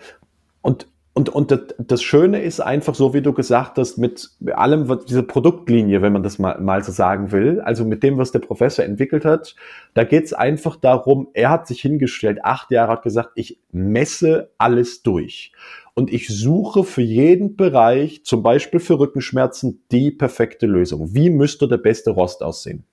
[0.62, 5.06] Und und, und das, Schöne ist einfach so, wie du gesagt hast, mit allem, was
[5.06, 8.40] diese Produktlinie, wenn man das mal, mal so sagen will, also mit dem, was der
[8.40, 9.56] Professor entwickelt hat,
[9.94, 14.50] da geht es einfach darum, er hat sich hingestellt, acht Jahre hat gesagt, ich messe
[14.58, 15.52] alles durch.
[15.94, 21.14] Und ich suche für jeden Bereich, zum Beispiel für Rückenschmerzen, die perfekte Lösung.
[21.14, 22.84] Wie müsste der beste Rost aussehen?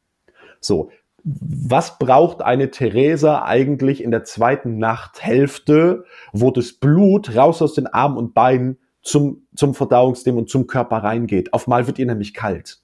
[0.61, 0.91] So,
[1.23, 6.03] was braucht eine Theresa eigentlich in der zweiten Nachthälfte,
[6.33, 10.97] wo das Blut raus aus den Armen und Beinen zum, zum Verdauungssystem und zum Körper
[10.97, 11.53] reingeht?
[11.53, 12.79] Auf mal wird ihr nämlich kalt.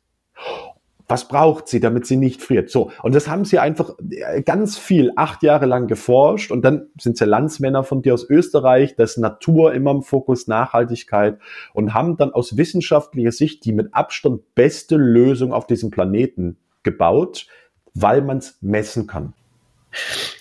[1.10, 2.70] Was braucht sie, damit sie nicht friert?
[2.70, 2.92] So.
[3.02, 6.52] Und das haben sie einfach äh, ganz viel, acht Jahre lang geforscht.
[6.52, 11.40] Und dann sind sie Landsmänner von dir aus Österreich, das Natur immer im Fokus, Nachhaltigkeit
[11.74, 17.48] und haben dann aus wissenschaftlicher Sicht die mit Abstand beste Lösung auf diesem Planeten gebaut,
[17.94, 19.34] weil man es messen kann.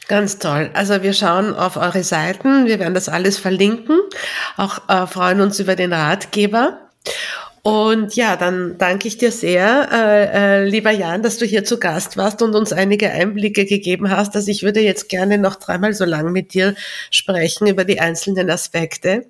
[0.08, 0.70] Ganz toll.
[0.74, 3.98] Also wir schauen auf eure Seiten, wir werden das alles verlinken,
[4.56, 6.78] auch äh, freuen uns über den Ratgeber.
[7.62, 11.78] Und ja, dann danke ich dir sehr, äh, äh, lieber Jan, dass du hier zu
[11.78, 14.34] Gast warst und uns einige Einblicke gegeben hast.
[14.36, 16.74] Also ich würde jetzt gerne noch dreimal so lang mit dir
[17.10, 19.26] sprechen über die einzelnen Aspekte.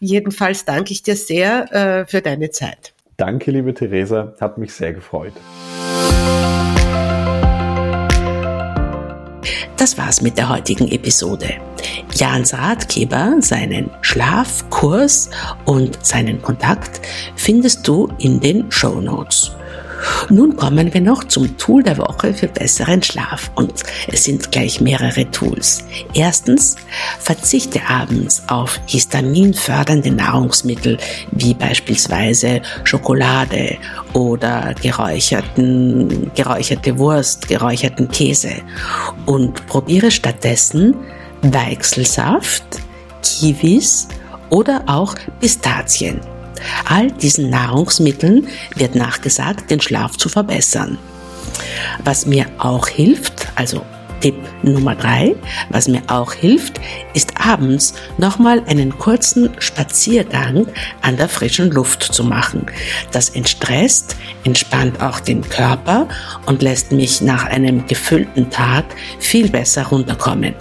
[0.00, 2.92] Jedenfalls danke ich dir sehr äh, für deine Zeit.
[3.16, 5.34] Danke, liebe Theresa, hat mich sehr gefreut.
[9.80, 11.54] Das war's mit der heutigen Episode.
[12.14, 15.30] Jans Ratgeber, seinen Schlafkurs
[15.64, 17.00] und seinen Kontakt
[17.34, 19.52] findest du in den Show Notes.
[20.28, 23.72] Nun kommen wir noch zum Tool der Woche für besseren Schlaf und
[24.08, 25.84] es sind gleich mehrere Tools.
[26.14, 26.76] Erstens,
[27.18, 30.98] verzichte abends auf histaminfördernde Nahrungsmittel
[31.32, 33.76] wie beispielsweise Schokolade
[34.12, 38.52] oder geräucherten, geräucherte Wurst, geräucherten Käse
[39.26, 40.94] und probiere stattdessen
[41.42, 42.64] Weichselsaft,
[43.22, 44.08] Kiwis
[44.50, 46.20] oder auch Pistazien.
[46.88, 50.98] All diesen Nahrungsmitteln wird nachgesagt, den Schlaf zu verbessern.
[52.04, 53.82] Was mir auch hilft, also
[54.20, 55.34] Tipp Nummer drei,
[55.70, 56.80] was mir auch hilft,
[57.14, 60.66] ist abends nochmal einen kurzen Spaziergang
[61.02, 62.66] an der frischen Luft zu machen.
[63.12, 66.08] Das entstresst, entspannt auch den Körper
[66.46, 68.84] und lässt mich nach einem gefüllten Tag
[69.18, 70.54] viel besser runterkommen.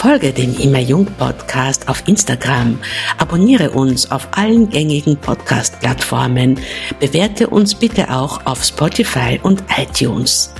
[0.00, 2.78] Folge dem Immer Jung Podcast auf Instagram,
[3.18, 6.58] abonniere uns auf allen gängigen Podcast-Plattformen,
[6.98, 10.54] bewerte uns bitte auch auf Spotify und iTunes.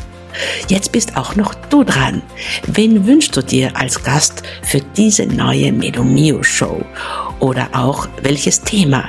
[0.69, 2.21] Jetzt bist auch noch du dran.
[2.67, 6.85] Wen wünschst du dir als Gast für diese neue Medomio Show?
[7.39, 9.09] Oder auch welches Thema?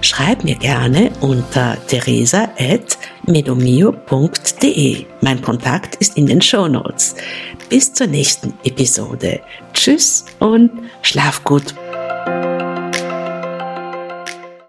[0.00, 1.76] Schreib mir gerne unter
[3.32, 5.06] teresa.medomio.de.
[5.20, 7.14] Mein Kontakt ist in den Show Notes.
[7.68, 9.40] Bis zur nächsten Episode.
[9.72, 10.70] Tschüss und
[11.02, 11.74] schlaf gut.